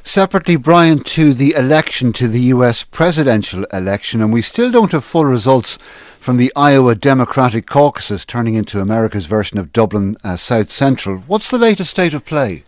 Separately, 0.04 0.56
Brian, 0.56 1.00
to 1.04 1.32
the 1.32 1.54
election, 1.54 2.12
to 2.14 2.28
the 2.28 2.40
US 2.40 2.84
presidential 2.84 3.64
election, 3.72 4.20
and 4.20 4.32
we 4.32 4.42
still 4.42 4.70
don't 4.70 4.92
have 4.92 5.04
full 5.04 5.24
results 5.24 5.78
from 6.18 6.36
the 6.36 6.52
Iowa 6.54 6.94
Democratic 6.94 7.66
caucuses 7.66 8.24
turning 8.24 8.54
into 8.54 8.80
America's 8.80 9.26
version 9.26 9.58
of 9.58 9.72
Dublin 9.72 10.16
uh, 10.22 10.36
South 10.36 10.70
Central. 10.70 11.18
What's 11.18 11.50
the 11.50 11.58
latest 11.58 11.90
state 11.90 12.14
of 12.14 12.24
play? 12.24 12.64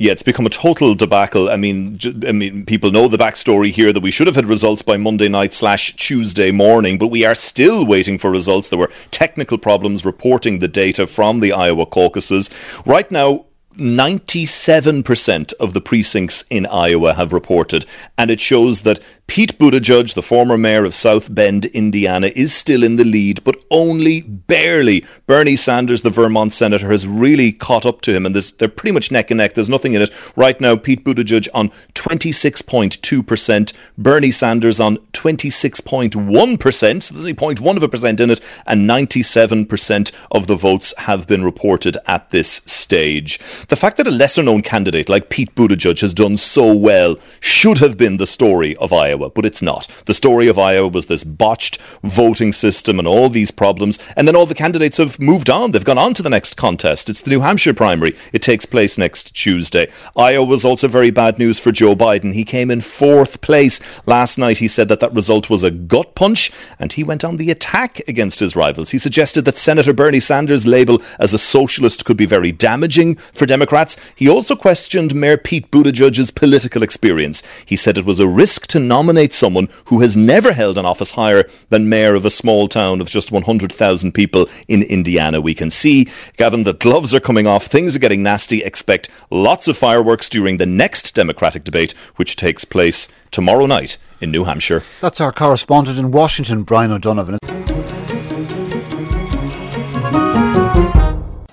Yeah, 0.00 0.12
it's 0.12 0.22
become 0.22 0.46
a 0.46 0.50
total 0.50 0.94
debacle. 0.94 1.50
I 1.50 1.56
mean, 1.56 1.98
I 2.24 2.30
mean, 2.30 2.64
people 2.66 2.92
know 2.92 3.08
the 3.08 3.16
backstory 3.16 3.72
here 3.72 3.92
that 3.92 4.02
we 4.02 4.12
should 4.12 4.28
have 4.28 4.36
had 4.36 4.46
results 4.46 4.80
by 4.80 4.96
Monday 4.96 5.28
night 5.28 5.52
slash 5.52 5.96
Tuesday 5.96 6.52
morning, 6.52 6.98
but 6.98 7.08
we 7.08 7.24
are 7.24 7.34
still 7.34 7.84
waiting 7.84 8.16
for 8.16 8.30
results. 8.30 8.68
There 8.68 8.78
were 8.78 8.92
technical 9.10 9.58
problems 9.58 10.04
reporting 10.04 10.60
the 10.60 10.68
data 10.68 11.08
from 11.08 11.40
the 11.40 11.52
Iowa 11.52 11.84
caucuses. 11.84 12.48
Right 12.86 13.10
now, 13.10 13.46
97% 13.74 15.52
of 15.54 15.72
the 15.72 15.80
precincts 15.80 16.44
in 16.50 16.66
Iowa 16.66 17.14
have 17.14 17.32
reported, 17.32 17.86
and 18.16 18.30
it 18.30 18.40
shows 18.40 18.80
that 18.82 18.98
Pete 19.28 19.58
Buttigieg, 19.58 20.14
the 20.14 20.22
former 20.22 20.56
mayor 20.56 20.84
of 20.84 20.94
South 20.94 21.32
Bend, 21.32 21.66
Indiana, 21.66 22.32
is 22.34 22.52
still 22.54 22.82
in 22.82 22.96
the 22.96 23.04
lead, 23.04 23.44
but 23.44 23.62
only 23.70 24.22
barely. 24.22 25.04
Bernie 25.26 25.54
Sanders, 25.54 26.00
the 26.00 26.08
Vermont 26.10 26.54
senator, 26.54 26.90
has 26.90 27.06
really 27.06 27.52
caught 27.52 27.84
up 27.84 28.00
to 28.00 28.14
him, 28.14 28.24
and 28.24 28.34
they're 28.34 28.68
pretty 28.68 28.92
much 28.92 29.12
neck 29.12 29.30
and 29.30 29.38
neck. 29.38 29.52
There's 29.52 29.68
nothing 29.68 29.92
in 29.92 30.00
it. 30.02 30.10
Right 30.34 30.58
now, 30.60 30.74
Pete 30.76 31.04
Buttigieg 31.04 31.46
on 31.52 31.68
26.2%, 31.94 33.72
Bernie 33.98 34.30
Sanders 34.30 34.80
on 34.80 34.96
26.1%, 35.12 37.02
so 37.02 37.14
there's 37.14 37.24
only 37.24 37.34
0.1 37.34 37.76
of 37.76 37.82
a 37.82 37.88
percent 37.88 38.20
in 38.20 38.30
it, 38.30 38.40
and 38.66 38.88
97% 38.88 40.10
of 40.30 40.46
the 40.46 40.56
votes 40.56 40.94
have 40.98 41.26
been 41.26 41.44
reported 41.44 41.98
at 42.06 42.30
this 42.30 42.62
stage. 42.64 43.38
The 43.68 43.76
fact 43.76 43.98
that 43.98 44.06
a 44.06 44.10
lesser 44.10 44.42
known 44.42 44.62
candidate 44.62 45.10
like 45.10 45.28
Pete 45.28 45.54
Buttigieg 45.54 46.00
has 46.00 46.14
done 46.14 46.38
so 46.38 46.74
well 46.74 47.16
should 47.38 47.76
have 47.78 47.98
been 47.98 48.16
the 48.16 48.26
story 48.26 48.74
of 48.76 48.94
Iowa. 48.94 49.28
But 49.28 49.44
it's 49.44 49.60
not. 49.60 49.86
The 50.06 50.14
story 50.14 50.48
of 50.48 50.58
Iowa 50.58 50.88
was 50.88 51.04
this 51.04 51.22
botched 51.22 51.78
voting 52.02 52.54
system 52.54 52.98
and 52.98 53.06
all 53.06 53.28
these 53.28 53.50
problems, 53.50 53.98
and 54.16 54.26
then 54.26 54.34
all 54.34 54.46
the 54.46 54.54
candidates 54.54 54.96
have 54.96 55.20
moved 55.20 55.50
on. 55.50 55.72
They've 55.72 55.84
gone 55.84 55.98
on 55.98 56.14
to 56.14 56.22
the 56.22 56.30
next 56.30 56.54
contest. 56.54 57.10
It's 57.10 57.20
the 57.20 57.28
New 57.28 57.40
Hampshire 57.40 57.74
primary. 57.74 58.16
It 58.32 58.40
takes 58.40 58.64
place 58.64 58.96
next 58.96 59.34
Tuesday. 59.34 59.90
Iowa 60.16 60.46
was 60.46 60.64
also 60.64 60.88
very 60.88 61.10
bad 61.10 61.38
news 61.38 61.58
for 61.58 61.70
Joe 61.70 61.94
Biden. 61.94 62.32
He 62.32 62.44
came 62.44 62.70
in 62.70 62.80
fourth 62.80 63.42
place. 63.42 63.80
Last 64.06 64.38
night 64.38 64.56
he 64.58 64.68
said 64.68 64.88
that 64.88 65.00
that 65.00 65.12
result 65.12 65.50
was 65.50 65.62
a 65.62 65.70
gut 65.70 66.14
punch, 66.14 66.50
and 66.78 66.90
he 66.90 67.04
went 67.04 67.22
on 67.22 67.36
the 67.36 67.50
attack 67.50 68.00
against 68.08 68.40
his 68.40 68.56
rivals. 68.56 68.88
He 68.88 68.98
suggested 68.98 69.44
that 69.44 69.58
Senator 69.58 69.92
Bernie 69.92 70.20
Sanders' 70.20 70.66
label 70.66 71.02
as 71.18 71.34
a 71.34 71.38
socialist 71.38 72.06
could 72.06 72.16
be 72.16 72.24
very 72.24 72.50
damaging 72.50 73.16
for 73.16 73.44
Democrats. 73.48 73.96
He 74.14 74.28
also 74.28 74.54
questioned 74.54 75.14
Mayor 75.14 75.36
Pete 75.36 75.70
Buttigieg's 75.72 76.30
political 76.30 76.82
experience. 76.84 77.42
He 77.66 77.74
said 77.74 77.98
it 77.98 78.04
was 78.04 78.20
a 78.20 78.28
risk 78.28 78.68
to 78.68 78.78
nominate 78.78 79.32
someone 79.34 79.68
who 79.86 80.00
has 80.00 80.16
never 80.16 80.52
held 80.52 80.78
an 80.78 80.86
office 80.86 81.12
higher 81.12 81.44
than 81.70 81.88
mayor 81.88 82.14
of 82.14 82.24
a 82.24 82.30
small 82.30 82.68
town 82.68 83.00
of 83.00 83.10
just 83.10 83.32
100,000 83.32 84.12
people 84.12 84.48
in 84.68 84.82
Indiana. 84.84 85.40
We 85.40 85.54
can 85.54 85.70
see, 85.70 86.08
Gavin, 86.36 86.62
the 86.62 86.74
gloves 86.74 87.14
are 87.14 87.20
coming 87.20 87.46
off, 87.46 87.66
things 87.66 87.96
are 87.96 87.98
getting 87.98 88.22
nasty. 88.22 88.62
Expect 88.62 89.08
lots 89.30 89.66
of 89.66 89.76
fireworks 89.76 90.28
during 90.28 90.58
the 90.58 90.66
next 90.66 91.14
Democratic 91.14 91.64
debate, 91.64 91.92
which 92.16 92.36
takes 92.36 92.64
place 92.64 93.08
tomorrow 93.30 93.66
night 93.66 93.98
in 94.20 94.30
New 94.30 94.44
Hampshire. 94.44 94.82
That's 95.00 95.20
our 95.20 95.32
correspondent 95.32 95.98
in 95.98 96.10
Washington, 96.10 96.62
Brian 96.62 96.92
O'Donovan. 96.92 97.38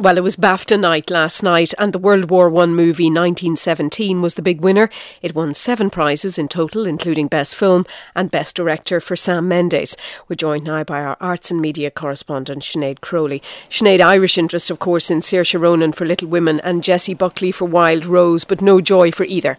Well, 0.06 0.20
it 0.20 0.24
was 0.24 0.36
BAFTA 0.36 0.80
night 0.80 1.10
last 1.10 1.42
night, 1.42 1.74
and 1.80 1.92
the 1.92 1.98
World 1.98 2.30
War 2.30 2.56
I 2.62 2.68
movie 2.68 3.06
1917 3.06 4.22
was 4.22 4.36
the 4.36 4.44
big 4.44 4.62
winner. 4.62 4.88
It 5.24 5.34
won 5.34 5.56
seven 5.56 5.90
prizes 5.90 6.38
in 6.38 6.48
total, 6.48 6.86
including 6.86 7.28
Best 7.28 7.56
Film 7.56 7.88
and 8.14 8.30
Best 8.30 8.56
Director 8.56 9.00
for 9.00 9.16
Sam 9.16 9.48
Mendes. 9.48 9.98
We're 10.30 10.36
joined 10.36 10.66
now 10.66 10.84
by 10.84 11.04
our 11.04 11.18
arts 11.20 11.50
and 11.50 11.60
media 11.60 11.90
correspondent, 11.90 12.62
Sinead 12.62 13.02
Crowley. 13.02 13.42
Sinead, 13.68 14.00
Irish 14.00 14.38
interest, 14.38 14.70
of 14.70 14.78
course, 14.78 15.10
in 15.10 15.22
Saoirse 15.22 15.60
Ronan 15.60 15.92
for 15.92 16.06
Little 16.06 16.30
Women 16.30 16.60
and 16.60 16.84
Jessie 16.84 17.16
Buckley 17.16 17.52
for 17.52 17.66
Wild 17.66 18.06
Rose, 18.06 18.44
but 18.44 18.62
no 18.62 18.82
joy 18.82 19.12
for 19.12 19.24
either. 19.24 19.58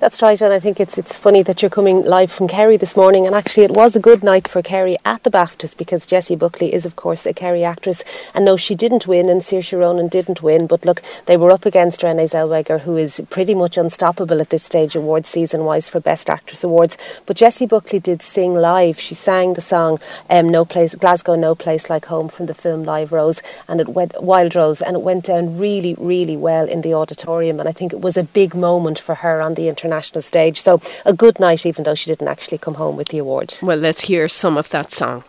That's 0.00 0.22
right, 0.22 0.40
and 0.40 0.52
I 0.52 0.60
think 0.60 0.78
it's 0.78 0.96
it's 0.96 1.18
funny 1.18 1.42
that 1.42 1.60
you're 1.60 1.70
coming 1.70 2.04
live 2.04 2.30
from 2.30 2.46
Kerry 2.46 2.76
this 2.76 2.96
morning. 2.96 3.26
And 3.26 3.34
actually, 3.34 3.64
it 3.64 3.72
was 3.72 3.96
a 3.96 4.00
good 4.00 4.22
night 4.22 4.46
for 4.46 4.62
Kerry 4.62 4.96
at 5.04 5.24
the 5.24 5.30
BAFTAs 5.30 5.76
because 5.76 6.06
Jessie 6.06 6.36
Buckley 6.36 6.72
is, 6.72 6.86
of 6.86 6.94
course, 6.94 7.26
a 7.26 7.34
Kerry 7.34 7.64
actress. 7.64 8.04
And 8.32 8.44
no, 8.44 8.56
she 8.56 8.74
didn't 8.74 9.08
win, 9.08 9.28
and 9.28 9.40
Saoirse 9.40 9.76
Ronan 9.76 10.06
didn't 10.08 10.40
win. 10.40 10.68
But 10.68 10.84
look, 10.84 11.02
they 11.26 11.36
were 11.36 11.50
up 11.50 11.66
against 11.66 12.04
Renee 12.04 12.26
Zellweger, 12.26 12.82
who 12.82 12.96
is 12.96 13.20
pretty 13.28 13.54
much 13.54 13.76
unstoppable 13.76 14.40
at 14.40 14.50
this 14.50 14.62
stage, 14.62 14.94
awards 14.94 15.28
season 15.28 15.64
wise, 15.64 15.88
for 15.88 16.00
Best 16.00 16.30
Actress 16.30 16.62
awards. 16.62 16.96
But 17.26 17.36
Jessie 17.36 17.66
Buckley 17.66 17.98
did 17.98 18.22
sing 18.22 18.54
live. 18.54 19.00
She 19.00 19.16
sang 19.16 19.54
the 19.54 19.60
song 19.60 19.98
um, 20.30 20.48
"No 20.48 20.64
Place 20.64 20.94
Glasgow, 20.94 21.34
No 21.34 21.56
Place 21.56 21.90
Like 21.90 22.06
Home" 22.06 22.28
from 22.28 22.46
the 22.46 22.54
film 22.54 22.84
Live 22.84 23.10
Rose, 23.10 23.42
and 23.66 23.80
it 23.80 23.88
went 23.88 24.22
Wild 24.22 24.54
Rose, 24.54 24.80
and 24.80 24.96
it 24.96 25.02
went 25.02 25.24
down 25.24 25.58
really, 25.58 25.96
really 25.98 26.36
well 26.36 26.68
in 26.68 26.82
the 26.82 26.94
auditorium. 26.94 27.58
And 27.58 27.68
I 27.68 27.72
think 27.72 27.92
it 27.92 28.00
was 28.00 28.16
a 28.16 28.22
big 28.22 28.54
moment 28.54 28.98
for 28.98 29.16
her 29.16 29.42
on 29.42 29.54
the 29.58 29.68
international 29.68 30.22
stage. 30.22 30.56
So 30.68 30.80
a 31.04 31.12
good 31.12 31.36
night, 31.46 31.66
even 31.66 31.82
though 31.84 31.98
she 32.00 32.08
didn't 32.12 32.30
actually 32.34 32.58
come 32.66 32.76
home 32.82 32.96
with 32.96 33.08
the 33.08 33.18
award. 33.18 33.48
Well, 33.60 33.80
let's 33.86 34.02
hear 34.10 34.28
some 34.28 34.56
of 34.56 34.68
that 34.70 34.88
song. 34.92 35.24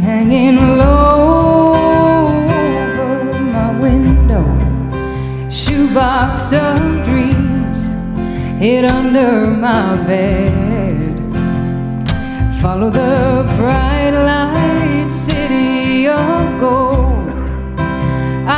Hanging 0.00 0.58
low 0.80 2.26
over 3.06 3.40
my 3.56 3.70
window, 3.86 4.46
shoebox 5.60 6.52
of 6.52 6.78
dreams 7.08 7.82
hid 8.62 8.84
under 8.84 9.32
my 9.66 9.96
bed. 10.10 11.14
Follow 12.62 12.90
the 12.90 13.44
bright 13.58 14.14
light, 14.30 15.08
city 15.26 16.08
of 16.08 16.60
gold. 16.60 17.28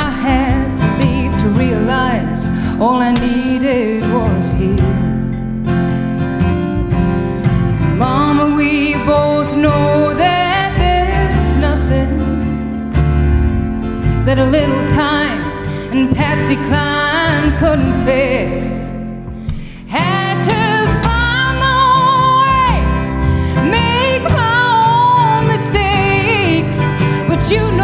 I 0.03 0.07
had 0.25 0.65
to 0.81 0.87
leave 1.01 1.33
to 1.43 1.47
realize 1.63 2.41
all 2.83 2.97
I 3.09 3.13
needed 3.13 4.01
was 4.13 4.34
we 8.55 8.93
both 9.05 9.53
know 9.57 10.13
that 10.13 10.77
there's 10.77 11.57
nothing 11.59 12.91
that 14.23 14.37
a 14.39 14.45
little 14.45 14.87
time 14.95 15.41
and 15.91 16.15
Patsy 16.15 16.55
Cline 16.69 17.57
couldn't 17.59 18.05
fix. 18.05 18.65
Had 19.89 20.43
to 20.51 20.63
find 21.03 21.59
my 21.67 21.83
way, 22.39 23.69
make 23.69 24.23
my 24.23 24.57
own 24.79 25.47
mistakes, 25.53 26.79
but 27.27 27.51
you 27.51 27.74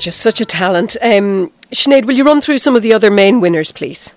Gorgeous, 0.00 0.16
such 0.16 0.40
a 0.40 0.46
talent. 0.46 0.96
Um, 1.02 1.52
Sinead, 1.72 2.06
will 2.06 2.14
you 2.14 2.24
run 2.24 2.40
through 2.40 2.56
some 2.56 2.74
of 2.74 2.80
the 2.80 2.94
other 2.94 3.10
main 3.10 3.38
winners, 3.38 3.70
please? 3.70 4.14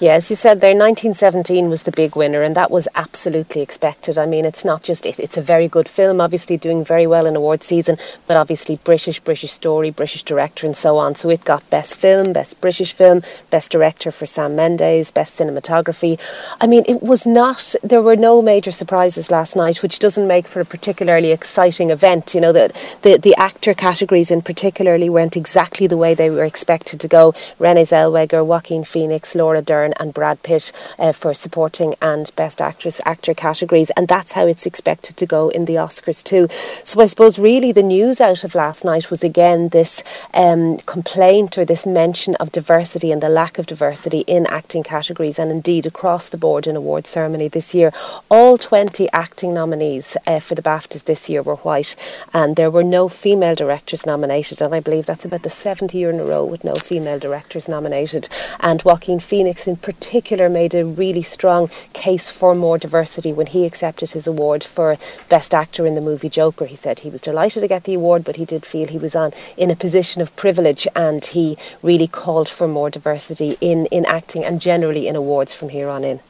Yeah, 0.00 0.14
as 0.14 0.30
you 0.30 0.36
said 0.36 0.62
there, 0.62 0.70
1917 0.70 1.68
was 1.68 1.82
the 1.82 1.92
big 1.92 2.16
winner, 2.16 2.40
and 2.40 2.56
that 2.56 2.70
was 2.70 2.88
absolutely 2.94 3.60
expected. 3.60 4.16
I 4.16 4.24
mean, 4.24 4.46
it's 4.46 4.64
not 4.64 4.82
just, 4.82 5.04
it, 5.04 5.20
it's 5.20 5.36
a 5.36 5.42
very 5.42 5.68
good 5.68 5.90
film, 5.90 6.22
obviously 6.22 6.56
doing 6.56 6.82
very 6.82 7.06
well 7.06 7.26
in 7.26 7.36
award 7.36 7.62
season, 7.62 7.98
but 8.26 8.38
obviously 8.38 8.76
British, 8.76 9.20
British 9.20 9.52
story, 9.52 9.90
British 9.90 10.22
director, 10.22 10.66
and 10.66 10.74
so 10.74 10.96
on. 10.96 11.16
So 11.16 11.28
it 11.28 11.44
got 11.44 11.68
Best 11.68 11.98
Film, 11.98 12.32
Best 12.32 12.62
British 12.62 12.94
Film, 12.94 13.20
Best 13.50 13.70
Director 13.70 14.10
for 14.10 14.24
Sam 14.24 14.56
Mendes, 14.56 15.10
Best 15.10 15.38
Cinematography. 15.38 16.18
I 16.62 16.66
mean, 16.66 16.84
it 16.88 17.02
was 17.02 17.26
not, 17.26 17.74
there 17.82 18.00
were 18.00 18.16
no 18.16 18.40
major 18.40 18.72
surprises 18.72 19.30
last 19.30 19.54
night, 19.54 19.82
which 19.82 19.98
doesn't 19.98 20.26
make 20.26 20.48
for 20.48 20.62
a 20.62 20.64
particularly 20.64 21.30
exciting 21.30 21.90
event. 21.90 22.34
You 22.34 22.40
know, 22.40 22.52
the, 22.52 22.72
the, 23.02 23.18
the 23.18 23.34
actor 23.36 23.74
categories 23.74 24.30
in 24.30 24.40
particularly 24.40 25.10
went 25.10 25.36
exactly 25.36 25.86
the 25.86 25.98
way 25.98 26.14
they 26.14 26.30
were 26.30 26.46
expected 26.46 27.00
to 27.00 27.08
go. 27.08 27.34
Renee 27.58 27.82
Zellweger, 27.82 28.46
Joaquin 28.46 28.82
Phoenix, 28.82 29.34
Laura 29.34 29.60
Dern, 29.60 29.89
and 29.98 30.14
Brad 30.14 30.42
Pitt 30.42 30.72
uh, 30.98 31.12
for 31.12 31.34
supporting 31.34 31.94
and 32.00 32.30
best 32.36 32.60
actress 32.60 33.00
actor 33.04 33.34
categories, 33.34 33.90
and 33.90 34.08
that's 34.08 34.32
how 34.32 34.46
it's 34.46 34.66
expected 34.66 35.16
to 35.16 35.26
go 35.26 35.48
in 35.48 35.64
the 35.64 35.74
Oscars 35.74 36.22
too. 36.22 36.48
So 36.84 37.00
I 37.00 37.06
suppose 37.06 37.38
really 37.38 37.72
the 37.72 37.82
news 37.82 38.20
out 38.20 38.44
of 38.44 38.54
last 38.54 38.84
night 38.84 39.10
was 39.10 39.24
again 39.24 39.68
this 39.68 40.02
um, 40.34 40.78
complaint 40.78 41.58
or 41.58 41.64
this 41.64 41.86
mention 41.86 42.34
of 42.36 42.52
diversity 42.52 43.10
and 43.10 43.22
the 43.22 43.28
lack 43.28 43.58
of 43.58 43.66
diversity 43.66 44.20
in 44.20 44.46
acting 44.46 44.82
categories, 44.82 45.38
and 45.38 45.50
indeed 45.50 45.86
across 45.86 46.28
the 46.28 46.38
board 46.38 46.66
in 46.66 46.76
award 46.76 47.06
ceremony 47.06 47.48
this 47.48 47.74
year. 47.74 47.92
All 48.28 48.58
20 48.58 49.08
acting 49.12 49.54
nominees 49.54 50.16
uh, 50.26 50.40
for 50.40 50.54
the 50.54 50.62
BAFTAs 50.62 51.04
this 51.04 51.28
year 51.28 51.42
were 51.42 51.56
white, 51.56 51.96
and 52.32 52.56
there 52.56 52.70
were 52.70 52.84
no 52.84 53.08
female 53.08 53.54
directors 53.54 54.06
nominated, 54.06 54.62
and 54.62 54.74
I 54.74 54.80
believe 54.80 55.06
that's 55.06 55.24
about 55.24 55.42
the 55.42 55.50
seventh 55.50 55.94
year 55.94 56.10
in 56.10 56.20
a 56.20 56.24
row 56.24 56.44
with 56.44 56.64
no 56.64 56.74
female 56.74 57.18
directors 57.18 57.68
nominated. 57.68 58.28
And 58.60 58.82
Joaquin 58.82 59.20
Phoenix 59.20 59.66
in 59.66 59.76
particular 59.82 60.48
made 60.48 60.74
a 60.74 60.84
really 60.84 61.22
strong 61.22 61.70
case 61.92 62.30
for 62.30 62.54
more 62.54 62.78
diversity 62.78 63.32
when 63.32 63.46
he 63.46 63.64
accepted 63.64 64.10
his 64.10 64.26
award 64.26 64.62
for 64.64 64.96
Best 65.28 65.54
Actor 65.54 65.86
in 65.86 65.94
the 65.94 66.00
movie 66.00 66.28
Joker. 66.28 66.66
He 66.66 66.76
said 66.76 67.00
he 67.00 67.10
was 67.10 67.22
delighted 67.22 67.60
to 67.60 67.68
get 67.68 67.84
the 67.84 67.94
award, 67.94 68.24
but 68.24 68.36
he 68.36 68.44
did 68.44 68.66
feel 68.66 68.88
he 68.88 68.98
was 68.98 69.16
on 69.16 69.32
in 69.56 69.70
a 69.70 69.76
position 69.76 70.22
of 70.22 70.34
privilege 70.36 70.86
and 70.94 71.24
he 71.24 71.56
really 71.82 72.06
called 72.06 72.48
for 72.48 72.68
more 72.68 72.90
diversity 72.90 73.56
in, 73.60 73.86
in 73.86 74.04
acting 74.06 74.44
and 74.44 74.60
generally 74.60 75.08
in 75.08 75.16
awards 75.16 75.54
from 75.54 75.70
here 75.70 75.88
on 75.88 76.04
in. 76.04 76.20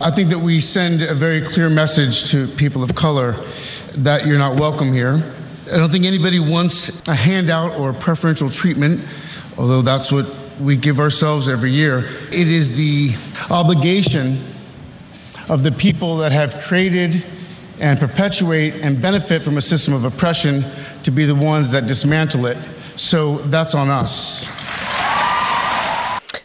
I 0.00 0.12
think 0.12 0.30
that 0.30 0.38
we 0.38 0.60
send 0.60 1.02
a 1.02 1.14
very 1.14 1.42
clear 1.42 1.68
message 1.68 2.30
to 2.30 2.46
people 2.46 2.84
of 2.84 2.94
color 2.94 3.34
that 3.96 4.26
you're 4.26 4.38
not 4.38 4.60
welcome 4.60 4.92
here. 4.92 5.20
I 5.72 5.76
don't 5.76 5.90
think 5.90 6.04
anybody 6.04 6.38
wants 6.38 7.06
a 7.08 7.14
handout 7.14 7.78
or 7.78 7.92
preferential 7.92 8.48
treatment, 8.48 9.00
although 9.58 9.82
that's 9.82 10.12
what 10.12 10.24
we 10.60 10.76
give 10.76 11.00
ourselves 11.00 11.48
every 11.48 11.70
year. 11.70 12.04
It 12.32 12.48
is 12.48 12.76
the 12.76 13.14
obligation 13.50 14.36
of 15.48 15.62
the 15.62 15.72
people 15.72 16.18
that 16.18 16.32
have 16.32 16.60
created 16.62 17.24
and 17.80 17.98
perpetuate 17.98 18.74
and 18.76 19.00
benefit 19.00 19.42
from 19.42 19.56
a 19.56 19.62
system 19.62 19.94
of 19.94 20.04
oppression 20.04 20.62
to 21.04 21.10
be 21.10 21.24
the 21.24 21.34
ones 21.34 21.70
that 21.70 21.86
dismantle 21.86 22.46
it. 22.46 22.58
So 22.96 23.38
that's 23.38 23.74
on 23.74 23.88
us. 23.88 24.46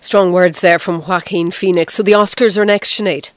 Strong 0.02 0.32
words 0.32 0.62
there 0.62 0.78
from 0.78 1.06
Joaquin 1.06 1.49
Phoenix. 1.49 1.95
So 1.95 2.04
the 2.04 2.12
Oscars 2.12 2.58
are 2.58 2.65
next, 2.65 2.99
Sinead. 2.99 3.30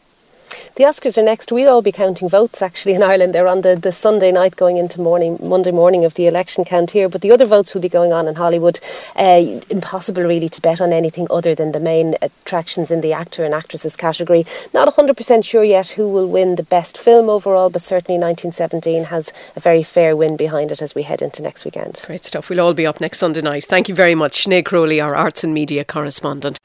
The 0.77 0.85
Oscars 0.85 1.17
are 1.17 1.23
next. 1.23 1.51
We'll 1.51 1.71
all 1.71 1.81
be 1.81 1.91
counting 1.91 2.29
votes 2.29 2.61
actually 2.61 2.93
in 2.93 3.03
Ireland. 3.03 3.35
They're 3.35 3.49
on 3.49 3.63
the, 3.63 3.77
the 3.77 3.93
Sunday 3.93 4.31
night 4.31 4.57
going 4.57 4.77
into 4.77 5.01
morning, 5.01 5.39
Monday 5.41 5.71
morning 5.71 6.05
of 6.05 6.13
the 6.15 6.27
election 6.27 6.67
count 6.67 6.91
here. 6.91 7.09
But 7.09 7.23
the 7.23 7.31
other 7.31 7.47
votes 7.47 7.73
will 7.73 7.81
be 7.81 7.89
going 7.89 8.13
on 8.13 8.29
in 8.29 8.35
Hollywood. 8.35 8.79
Uh, 9.15 9.63
impossible 9.71 10.23
really 10.23 10.51
to 10.51 10.61
bet 10.61 10.83
on 10.83 10.93
anything 10.93 11.29
other 11.31 11.55
than 11.55 11.73
the 11.73 11.81
main 11.81 12.17
attractions 12.21 12.91
in 12.91 13.01
the 13.01 13.15
actor 13.15 13.43
and 13.43 13.55
actresses 13.55 13.97
category. 13.97 14.45
Not 14.75 14.95
100% 14.95 15.47
sure 15.47 15.65
yet 15.65 15.89
who 15.89 16.11
will 16.11 16.27
win 16.27 16.57
the 16.57 16.63
best 16.63 16.99
film 16.99 17.31
overall, 17.31 17.71
but 17.71 17.81
certainly 17.81 18.21
1917 18.21 19.05
has 19.05 19.33
a 19.57 19.61
very 19.61 19.83
fair 19.83 20.15
win 20.15 20.37
behind 20.37 20.71
it 20.73 20.83
as 20.83 20.95
we 20.95 21.05
head 21.05 21.23
into 21.23 21.41
next 21.41 21.65
weekend. 21.65 22.03
Great 22.05 22.27
stuff. 22.27 22.51
We'll 22.51 22.61
all 22.61 22.75
be 22.75 22.87
up 22.87 23.01
next 23.01 23.21
Sunday 23.21 23.41
night. 23.41 23.65
Thank 23.65 23.89
you 23.89 23.95
very 23.95 24.15
much, 24.15 24.45
Sinead 24.45 24.67
Crowley, 24.67 25.01
our 25.01 25.17
arts 25.17 25.43
and 25.43 25.55
media 25.55 25.87
correspondent. 25.87 26.59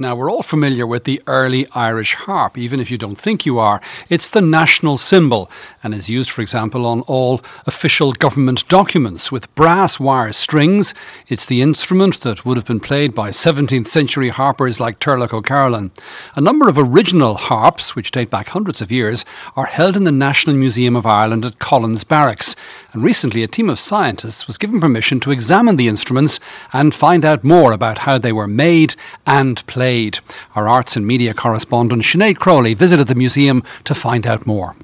Now, 0.00 0.16
we're 0.16 0.30
all 0.30 0.42
familiar 0.42 0.86
with 0.86 1.04
the 1.04 1.22
early 1.26 1.66
Irish 1.72 2.14
harp, 2.14 2.56
even 2.56 2.80
if 2.80 2.90
you 2.90 2.96
don't 2.96 3.18
think 3.18 3.44
you 3.44 3.58
are. 3.58 3.82
It's 4.08 4.30
the 4.30 4.40
national 4.40 4.96
symbol 4.96 5.50
and 5.82 5.92
is 5.92 6.08
used, 6.08 6.30
for 6.30 6.40
example, 6.40 6.86
on 6.86 7.02
all 7.02 7.42
official 7.66 8.14
government 8.14 8.66
documents 8.68 9.30
with 9.30 9.54
brass 9.54 10.00
wire 10.00 10.32
strings. 10.32 10.94
It's 11.28 11.44
the 11.44 11.60
instrument 11.60 12.22
that 12.22 12.46
would 12.46 12.56
have 12.56 12.64
been 12.64 12.80
played 12.80 13.14
by 13.14 13.28
17th 13.28 13.88
century 13.88 14.30
harpers 14.30 14.80
like 14.80 15.00
Turlough 15.00 15.34
O'Carolan. 15.34 15.90
A 16.34 16.40
number 16.40 16.70
of 16.70 16.78
original 16.78 17.34
harps, 17.34 17.94
which 17.94 18.10
date 18.10 18.30
back 18.30 18.48
hundreds 18.48 18.80
of 18.80 18.90
years, 18.90 19.26
are 19.54 19.66
held 19.66 19.98
in 19.98 20.04
the 20.04 20.12
National 20.12 20.56
Museum 20.56 20.96
of 20.96 21.04
Ireland 21.04 21.44
at 21.44 21.58
Collins 21.58 22.04
Barracks. 22.04 22.56
And 22.92 23.04
recently, 23.04 23.44
a 23.44 23.48
team 23.48 23.70
of 23.70 23.78
scientists 23.78 24.48
was 24.48 24.58
given 24.58 24.80
permission 24.80 25.20
to 25.20 25.30
examine 25.30 25.76
the 25.76 25.86
instruments 25.86 26.40
and 26.72 26.92
find 26.92 27.24
out 27.24 27.44
more 27.44 27.70
about 27.72 27.98
how 27.98 28.18
they 28.18 28.32
were 28.32 28.48
made 28.48 28.96
and 29.26 29.64
played. 29.66 30.18
Our 30.56 30.68
arts 30.68 30.96
and 30.96 31.06
media 31.06 31.32
correspondent 31.32 32.02
Sinead 32.02 32.38
Crowley 32.38 32.74
visited 32.74 33.06
the 33.06 33.14
museum 33.14 33.62
to 33.84 33.94
find 33.94 34.26
out 34.26 34.44
more. 34.44 34.74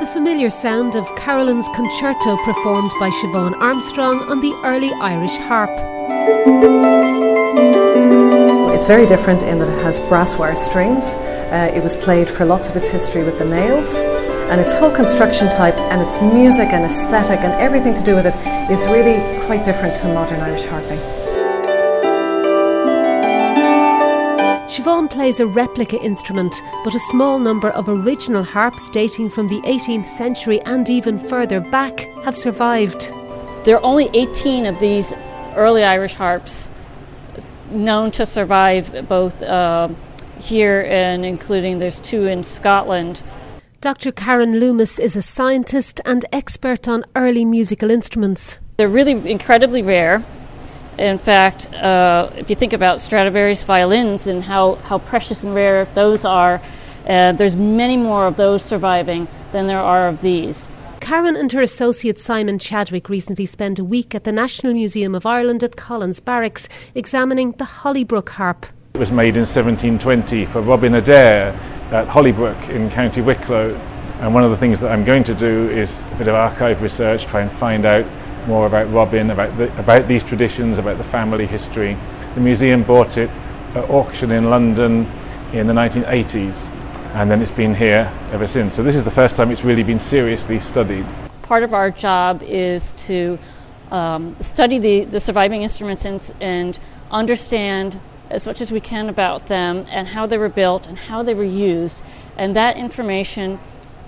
The 0.00 0.10
familiar 0.12 0.50
sound 0.50 0.96
of 0.96 1.06
Carolan's 1.14 1.68
concerto 1.76 2.36
performed 2.38 2.90
by 2.98 3.10
Siobhan 3.10 3.54
Armstrong 3.60 4.18
on 4.22 4.40
the 4.40 4.52
early 4.64 4.90
Irish 4.94 5.36
harp. 5.38 5.70
It's 8.74 8.86
very 8.86 9.06
different 9.06 9.42
in 9.42 9.58
that 9.60 9.68
it 9.68 9.82
has 9.82 9.98
brass 10.00 10.36
wire 10.36 10.56
strings. 10.56 11.14
Uh, 11.50 11.70
it 11.74 11.82
was 11.82 11.94
played 11.94 12.28
for 12.28 12.44
lots 12.44 12.68
of 12.68 12.76
its 12.76 12.88
history 12.88 13.22
with 13.22 13.38
the 13.38 13.44
nails 13.44 13.96
and 14.50 14.60
its 14.60 14.72
whole 14.74 14.90
construction 14.90 15.48
type 15.48 15.76
and 15.76 16.00
its 16.02 16.20
music 16.20 16.72
and 16.72 16.84
aesthetic 16.84 17.40
and 17.40 17.52
everything 17.60 17.94
to 17.94 18.02
do 18.02 18.14
with 18.14 18.26
it 18.26 18.34
is 18.70 18.78
really 18.86 19.18
quite 19.46 19.64
different 19.64 19.96
to 19.96 20.04
modern 20.12 20.40
Irish 20.40 20.64
harping. 20.64 20.98
Siobhan 24.68 25.10
plays 25.10 25.40
a 25.40 25.46
replica 25.46 26.00
instrument, 26.00 26.54
but 26.84 26.94
a 26.94 26.98
small 27.10 27.38
number 27.38 27.70
of 27.70 27.88
original 27.88 28.42
harps 28.42 28.90
dating 28.90 29.30
from 29.30 29.48
the 29.48 29.60
18th 29.62 30.06
century 30.06 30.60
and 30.62 30.88
even 30.88 31.18
further 31.18 31.60
back 31.60 32.00
have 32.24 32.36
survived. 32.36 33.10
There 33.64 33.76
are 33.76 33.84
only 33.84 34.10
18 34.14 34.66
of 34.66 34.78
these 34.78 35.12
early 35.56 35.82
Irish 35.82 36.14
harps 36.14 36.68
known 37.70 38.10
to 38.12 38.26
survive 38.26 39.08
both 39.08 39.42
uh, 39.42 39.88
here 40.38 40.86
and 40.88 41.24
including 41.24 41.78
there's 41.78 42.00
two 42.00 42.24
in 42.26 42.44
Scotland. 42.44 43.22
Dr. 43.80 44.10
Karen 44.10 44.58
Loomis 44.58 44.98
is 44.98 45.16
a 45.16 45.22
scientist 45.22 46.00
and 46.04 46.24
expert 46.32 46.88
on 46.88 47.04
early 47.14 47.44
musical 47.44 47.90
instruments. 47.90 48.58
They're 48.78 48.88
really 48.88 49.30
incredibly 49.30 49.82
rare. 49.82 50.24
In 50.98 51.18
fact, 51.18 51.72
uh, 51.74 52.30
if 52.36 52.48
you 52.48 52.56
think 52.56 52.72
about 52.72 53.00
Stradivarius 53.00 53.64
violins 53.64 54.26
and 54.26 54.42
how, 54.42 54.76
how 54.76 54.98
precious 54.98 55.44
and 55.44 55.54
rare 55.54 55.84
those 55.94 56.24
are, 56.24 56.60
uh, 57.06 57.32
there's 57.32 57.54
many 57.54 57.96
more 57.96 58.26
of 58.26 58.36
those 58.36 58.64
surviving 58.64 59.28
than 59.52 59.66
there 59.66 59.78
are 59.78 60.08
of 60.08 60.22
these. 60.22 60.68
Karen 61.00 61.36
and 61.36 61.52
her 61.52 61.62
associate 61.62 62.18
Simon 62.18 62.58
Chadwick 62.58 63.08
recently 63.08 63.46
spent 63.46 63.78
a 63.78 63.84
week 63.84 64.14
at 64.14 64.24
the 64.24 64.32
National 64.32 64.72
Museum 64.72 65.14
of 65.14 65.24
Ireland 65.24 65.62
at 65.62 65.76
Collins 65.76 66.18
Barracks 66.18 66.68
examining 66.94 67.52
the 67.52 67.64
Hollybrook 67.64 68.30
harp. 68.30 68.66
It 68.96 68.98
was 68.98 69.12
made 69.12 69.36
in 69.36 69.42
1720 69.42 70.46
for 70.46 70.62
Robin 70.62 70.94
Adair 70.94 71.48
at 71.92 72.08
Hollybrook 72.08 72.70
in 72.70 72.88
County 72.88 73.20
Wicklow. 73.20 73.74
And 74.20 74.32
one 74.32 74.42
of 74.42 74.50
the 74.50 74.56
things 74.56 74.80
that 74.80 74.90
I'm 74.90 75.04
going 75.04 75.22
to 75.24 75.34
do 75.34 75.68
is 75.68 76.04
a 76.12 76.14
bit 76.14 76.28
of 76.28 76.34
archive 76.34 76.80
research, 76.80 77.26
try 77.26 77.42
and 77.42 77.52
find 77.52 77.84
out 77.84 78.06
more 78.48 78.66
about 78.66 78.90
Robin, 78.90 79.32
about, 79.32 79.54
the, 79.58 79.64
about 79.78 80.08
these 80.08 80.24
traditions, 80.24 80.78
about 80.78 80.96
the 80.96 81.04
family 81.04 81.46
history. 81.46 81.94
The 82.36 82.40
museum 82.40 82.84
bought 82.84 83.18
it 83.18 83.28
at 83.74 83.90
auction 83.90 84.30
in 84.30 84.48
London 84.48 85.06
in 85.52 85.66
the 85.66 85.74
1980s, 85.74 86.70
and 87.16 87.30
then 87.30 87.42
it's 87.42 87.50
been 87.50 87.74
here 87.74 88.10
ever 88.32 88.46
since. 88.46 88.74
So 88.74 88.82
this 88.82 88.94
is 88.94 89.04
the 89.04 89.10
first 89.10 89.36
time 89.36 89.50
it's 89.50 89.62
really 89.62 89.82
been 89.82 90.00
seriously 90.00 90.58
studied. 90.58 91.04
Part 91.42 91.64
of 91.64 91.74
our 91.74 91.90
job 91.90 92.42
is 92.42 92.94
to 92.94 93.38
um, 93.90 94.34
study 94.36 94.78
the, 94.78 95.04
the 95.04 95.20
surviving 95.20 95.64
instruments 95.64 96.06
and, 96.06 96.32
and 96.40 96.78
understand 97.10 98.00
as 98.30 98.46
much 98.46 98.60
as 98.60 98.72
we 98.72 98.80
can 98.80 99.08
about 99.08 99.46
them 99.46 99.86
and 99.90 100.08
how 100.08 100.26
they 100.26 100.38
were 100.38 100.48
built 100.48 100.86
and 100.86 100.98
how 100.98 101.22
they 101.22 101.34
were 101.34 101.44
used. 101.44 102.02
And 102.36 102.54
that 102.56 102.76
information 102.76 103.58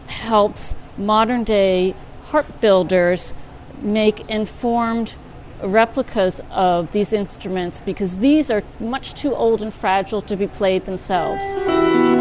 helps 0.07 0.75
modern 0.97 1.45
day 1.45 1.95
harp 2.27 2.61
builders 2.61 3.33
make 3.81 4.29
informed 4.29 5.15
replicas 5.63 6.41
of 6.51 6.93
these 6.93 7.13
instruments 7.13 7.81
because 7.81 8.19
these 8.19 8.51
are 8.51 8.63
much 8.79 9.15
too 9.15 9.35
old 9.35 9.63
and 9.63 9.73
fragile 9.73 10.23
to 10.23 10.37
be 10.37 10.47
played 10.47 10.85
themselves. 10.85 12.18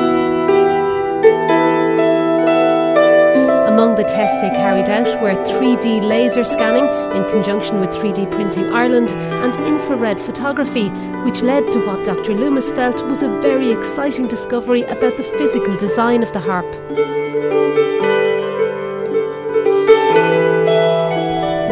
The 3.98 4.04
tests 4.04 4.40
they 4.42 4.50
carried 4.52 4.88
out 4.90 5.20
were 5.24 5.34
3D 5.46 6.04
laser 6.04 6.44
scanning 6.44 6.86
in 7.18 7.28
conjunction 7.32 7.80
with 7.80 7.90
3D 7.90 8.30
Printing 8.30 8.66
Ireland 8.66 9.10
and 9.10 9.56
infrared 9.66 10.22
photography, 10.22 10.90
which 11.26 11.42
led 11.42 11.72
to 11.72 11.80
what 11.80 12.06
Dr. 12.06 12.36
Loomis 12.36 12.72
felt 12.72 13.04
was 13.08 13.24
a 13.24 13.40
very 13.42 13.72
exciting 13.72 14.28
discovery 14.28 14.84
about 14.84 15.18
the 15.18 15.24
physical 15.24 15.76
design 15.76 16.22
of 16.22 16.32
the 16.32 16.40
harp. 16.40 16.68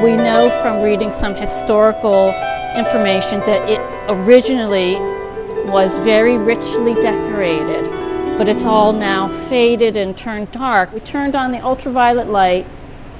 We 0.04 0.16
know 0.16 0.50
from 0.64 0.82
reading 0.82 1.12
some 1.12 1.36
historical 1.36 2.30
information 2.76 3.40
that 3.42 3.70
it 3.70 3.80
originally 4.10 4.96
was 5.70 5.96
very 5.98 6.38
richly 6.38 6.96
decorated 6.96 8.05
but 8.38 8.50
it's 8.50 8.66
all 8.66 8.92
now 8.92 9.30
faded 9.48 9.96
and 9.96 10.18
turned 10.18 10.52
dark. 10.52 10.92
We 10.92 11.00
turned 11.00 11.36
on 11.36 11.52
the 11.52 11.60
ultraviolet 11.60 12.28
light 12.28 12.66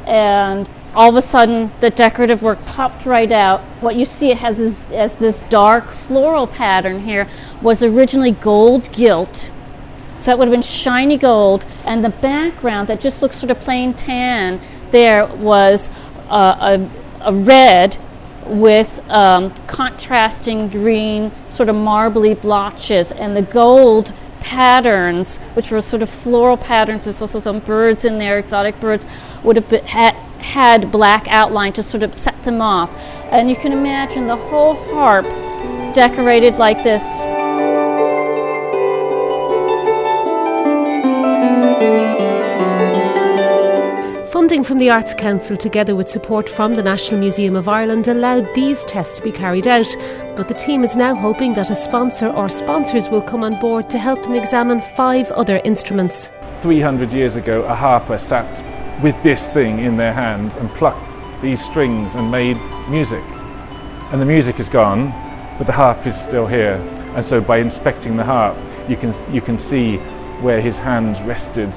and 0.06 0.68
all 0.94 1.10
of 1.10 1.16
a 1.16 1.22
sudden 1.22 1.72
the 1.80 1.90
decorative 1.90 2.42
work 2.42 2.64
popped 2.66 3.06
right 3.06 3.32
out. 3.32 3.62
What 3.82 3.96
you 3.96 4.06
see 4.06 4.32
it 4.32 4.38
has 4.38 4.60
is, 4.60 4.84
as 4.92 5.16
this 5.16 5.40
dark 5.50 5.90
floral 5.90 6.48
pattern 6.48 7.02
here 7.02 7.28
was 7.62 7.82
originally 7.82 8.32
gold 8.32 8.92
gilt. 8.92 9.52
So 10.18 10.32
that 10.32 10.38
would 10.38 10.48
have 10.48 10.54
been 10.54 10.62
shiny 10.62 11.18
gold 11.18 11.66
and 11.86 12.04
the 12.04 12.10
background 12.10 12.90
that 12.90 13.00
just 13.00 13.22
looks 13.22 13.38
sort 13.38 13.52
of 13.52 13.60
plain 13.62 13.94
tan 13.94 14.60
there 14.92 15.26
was 15.26 15.90
uh, 16.30 16.80
a, 17.22 17.30
a 17.30 17.34
red 17.34 17.98
with 18.46 19.02
um, 19.10 19.54
contrasting 19.68 20.68
green 20.70 21.32
sort 21.50 21.68
of 21.68 21.76
marbly 21.76 22.34
blotches 22.34 23.12
and 23.12 23.36
the 23.36 23.42
gold 23.42 24.14
patterns, 24.46 25.40
which 25.56 25.72
were 25.72 25.82
sort 25.82 26.04
of 26.04 26.10
floral 26.10 26.56
patterns. 26.56 27.06
There's 27.06 27.20
also 27.20 27.40
some 27.40 27.60
birds 27.60 28.06
in 28.06 28.20
there, 28.20 28.38
exotic 28.38 28.80
birds, 28.80 29.08
would 29.44 29.56
have 29.56 29.68
been, 29.68 29.84
had, 29.86 30.14
had 30.40 30.92
black 30.92 31.28
outline 31.30 31.74
to 31.74 31.84
sort 31.84 32.04
of 32.04 32.14
set 32.14 32.42
them 32.44 32.62
off. 32.62 32.96
And 33.32 33.50
you 33.50 33.56
can 33.56 33.72
imagine 33.72 34.28
the 34.28 34.36
whole 34.36 34.76
harp 34.94 35.26
decorated 35.96 36.60
like 36.60 36.84
this 36.84 37.02
Funding 44.46 44.64
from 44.64 44.78
the 44.78 44.92
Arts 44.92 45.16
Council, 45.16 45.58
together 45.58 45.96
with 45.96 46.08
support 46.08 46.48
from 46.48 46.76
the 46.76 46.84
National 46.84 47.20
Museum 47.20 47.56
of 47.56 47.68
Ireland, 47.68 48.08
allowed 48.08 48.48
these 48.54 48.86
tests 48.86 49.18
to 49.18 49.24
be 49.24 49.32
carried 49.32 49.66
out. 49.66 49.88
But 50.38 50.48
the 50.48 50.54
team 50.54 50.84
is 50.84 50.96
now 50.96 51.16
hoping 51.16 51.56
that 51.56 51.72
a 51.72 51.76
sponsor 51.76 52.28
or 52.28 52.48
sponsors 52.48 53.10
will 53.10 53.24
come 53.24 53.44
on 53.44 53.60
board 53.60 53.90
to 53.90 53.98
help 53.98 54.22
them 54.22 54.36
examine 54.36 54.82
five 54.82 55.32
other 55.32 55.60
instruments. 55.66 56.32
300 56.62 57.12
years 57.12 57.38
ago, 57.38 57.64
a 57.64 57.74
harper 57.74 58.20
sat 58.20 59.02
with 59.02 59.22
this 59.24 59.50
thing 59.50 59.80
in 59.80 59.98
their 59.98 60.14
hands 60.14 60.58
and 60.58 60.70
plucked 60.76 61.42
these 61.42 61.66
strings 61.66 62.14
and 62.14 62.30
made 62.30 62.58
music. 62.88 63.24
And 64.12 64.22
the 64.22 64.28
music 64.28 64.60
is 64.60 64.70
gone, 64.70 65.10
but 65.58 65.66
the 65.66 65.74
harp 65.74 66.06
is 66.06 66.16
still 66.16 66.46
here. 66.46 66.76
And 67.16 67.26
so 67.26 67.42
by 67.42 67.58
inspecting 67.58 68.16
the 68.16 68.24
harp, 68.24 68.56
you 68.88 68.96
can, 68.96 69.12
you 69.34 69.42
can 69.42 69.58
see 69.58 69.98
where 70.44 70.62
his 70.62 70.78
hands 70.78 71.20
rested 71.24 71.74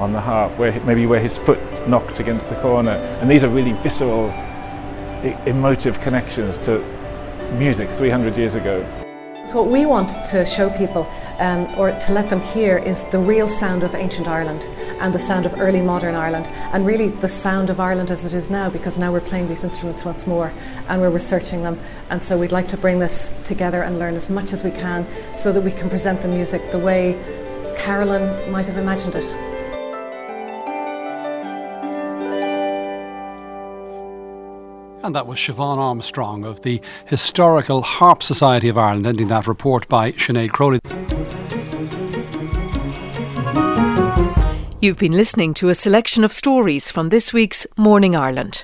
on 0.00 0.12
the 0.12 0.20
harp, 0.20 0.58
where 0.58 0.72
maybe 0.80 1.06
where 1.06 1.20
his 1.20 1.38
foot 1.38 1.58
knocked 1.88 2.20
against 2.20 2.48
the 2.48 2.56
corner. 2.56 2.92
And 3.20 3.30
these 3.30 3.44
are 3.44 3.48
really 3.48 3.72
visceral, 3.82 4.30
emotive 5.46 6.00
connections 6.00 6.58
to 6.58 6.78
music 7.58 7.90
300 7.90 8.36
years 8.36 8.54
ago. 8.54 8.86
So 9.50 9.62
what 9.62 9.72
we 9.72 9.84
want 9.84 10.10
to 10.26 10.46
show 10.46 10.70
people, 10.70 11.08
um, 11.40 11.66
or 11.76 11.90
to 11.90 12.12
let 12.12 12.30
them 12.30 12.40
hear, 12.40 12.78
is 12.78 13.02
the 13.10 13.18
real 13.18 13.48
sound 13.48 13.82
of 13.82 13.96
ancient 13.96 14.28
Ireland 14.28 14.62
and 15.00 15.12
the 15.12 15.18
sound 15.18 15.44
of 15.44 15.58
early 15.58 15.80
modern 15.80 16.14
Ireland, 16.14 16.46
and 16.72 16.86
really 16.86 17.08
the 17.08 17.28
sound 17.28 17.68
of 17.68 17.80
Ireland 17.80 18.12
as 18.12 18.24
it 18.24 18.32
is 18.32 18.48
now, 18.48 18.70
because 18.70 18.96
now 18.96 19.10
we're 19.10 19.20
playing 19.20 19.48
these 19.48 19.64
instruments 19.64 20.04
once 20.04 20.24
more 20.24 20.52
and 20.86 21.00
we're 21.00 21.10
researching 21.10 21.64
them. 21.64 21.80
And 22.10 22.22
so 22.22 22.38
we'd 22.38 22.52
like 22.52 22.68
to 22.68 22.76
bring 22.76 23.00
this 23.00 23.36
together 23.44 23.82
and 23.82 23.98
learn 23.98 24.14
as 24.14 24.30
much 24.30 24.52
as 24.52 24.62
we 24.62 24.70
can 24.70 25.04
so 25.34 25.50
that 25.50 25.62
we 25.62 25.72
can 25.72 25.90
present 25.90 26.22
the 26.22 26.28
music 26.28 26.70
the 26.70 26.78
way 26.78 27.18
Carolan 27.76 28.52
might 28.52 28.66
have 28.66 28.76
imagined 28.76 29.16
it. 29.16 29.49
And 35.02 35.14
that 35.14 35.26
was 35.26 35.38
Siobhan 35.38 35.78
Armstrong 35.78 36.44
of 36.44 36.60
the 36.60 36.80
Historical 37.06 37.80
Harp 37.80 38.22
Society 38.22 38.68
of 38.68 38.76
Ireland, 38.76 39.06
ending 39.06 39.28
that 39.28 39.46
report 39.46 39.88
by 39.88 40.12
Sinead 40.12 40.50
Crowley. 40.50 40.78
You've 44.82 44.98
been 44.98 45.12
listening 45.12 45.54
to 45.54 45.68
a 45.70 45.74
selection 45.74 46.22
of 46.22 46.32
stories 46.32 46.90
from 46.90 47.08
this 47.08 47.32
week's 47.32 47.66
Morning 47.76 48.14
Ireland. 48.14 48.58